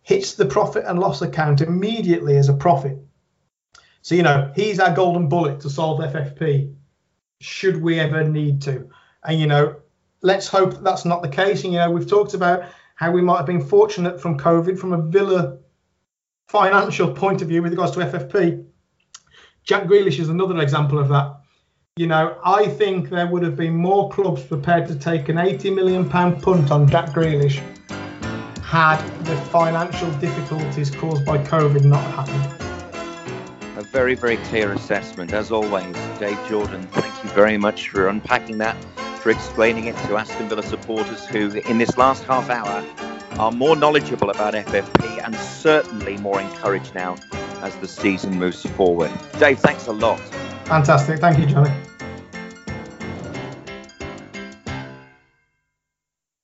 hits 0.03 0.35
the 0.35 0.47
profit 0.47 0.85
and 0.87 0.99
loss 0.99 1.23
account 1.23 1.61
immediately 1.61 2.37
as 2.37 2.49
a 2.49 2.55
profit. 2.55 2.99
So 4.03 4.15
you 4.15 4.23
know, 4.23 4.51
he's 4.57 4.81
our 4.81 4.95
golden 4.95 5.29
bullet 5.29 5.61
to 5.61 5.71
solve 5.71 6.01
FFP, 6.01 6.75
should 7.41 7.81
we 7.81 8.01
ever 8.01 8.25
need 8.25 8.63
to. 8.63 8.91
And 9.25 9.39
you 9.39 9.47
know, 9.47 9.77
let's 10.23 10.49
hope 10.49 10.73
that 10.73 10.85
that's 10.85 11.05
not 11.05 11.23
the 11.23 11.29
case. 11.29 11.63
And 11.63 11.73
you 11.73 11.79
know, 11.79 11.91
we've 11.91 12.09
talked 12.09 12.35
about 12.35 12.65
how 12.97 13.13
we 13.13 13.23
might 13.23 13.37
have 13.37 13.47
been 13.47 13.65
fortunate 13.65 14.21
from 14.21 14.39
COVID 14.39 14.79
from 14.79 14.93
a 14.93 15.03
Villa 15.03 15.59
financial 16.49 17.13
point 17.13 17.43
of 17.43 17.49
view 17.49 17.63
with 17.63 17.73
regards 17.73 17.93
to 17.93 18.01
FFP. 18.01 18.65
Jack 19.65 19.85
Grealish 19.85 20.19
is 20.19 20.29
another 20.29 20.59
example 20.61 20.99
of 20.99 21.09
that. 21.09 21.37
You 21.97 22.07
know, 22.07 22.39
I 22.45 22.69
think 22.69 23.11
there 23.11 23.27
would 23.27 23.43
have 23.43 23.57
been 23.57 23.77
more 23.77 24.11
clubs 24.11 24.43
prepared 24.43 24.89
to 24.89 24.99
take 24.99 25.29
an 25.29 25.39
80 25.39 25.71
million 25.71 26.09
pound 26.09 26.43
punt 26.43 26.71
on 26.71 26.89
Jack 26.89 27.11
Grealish 27.11 27.63
had 28.73 29.07
the 29.27 29.37
financial 29.51 30.11
difficulties 30.13 30.91
caused 30.91 31.27
by 31.27 31.37
COVID 31.37 31.85
not 31.85 32.01
happened. 32.15 33.77
A 33.77 33.83
very, 33.83 34.15
very 34.15 34.39
clear 34.39 34.73
assessment, 34.73 35.35
as 35.35 35.53
always. 35.53 35.95
Dave 36.19 36.39
Jordan, 36.49 36.83
thank 36.93 37.23
you 37.23 37.29
very 37.33 37.59
much 37.59 37.91
for 37.91 38.09
unpacking 38.09 38.57
that, 38.59 38.75
for 39.21 39.29
explaining 39.29 39.85
it 39.85 39.97
to 40.07 40.17
Aston 40.17 40.49
Villa 40.49 40.63
supporters 40.63 41.27
who, 41.27 41.51
in 41.51 41.77
this 41.77 41.99
last 41.99 42.25
half 42.25 42.49
hour, 42.49 42.83
are 43.43 43.51
more 43.51 43.75
knowledgeable 43.75 44.31
about 44.31 44.55
FFP 44.55 45.21
and 45.25 45.35
certainly 45.35 46.17
more 46.19 46.41
encouraged 46.41 46.95
now 46.95 47.17
as 47.61 47.75
the 47.79 47.89
season 47.89 48.39
moves 48.39 48.65
forward. 48.65 49.11
Dave, 49.41 49.59
thanks 49.59 49.89
a 49.89 49.93
lot. 49.93 50.21
Fantastic. 50.67 51.19
Thank 51.19 51.41
you, 51.41 51.47
Johnny. 51.47 51.92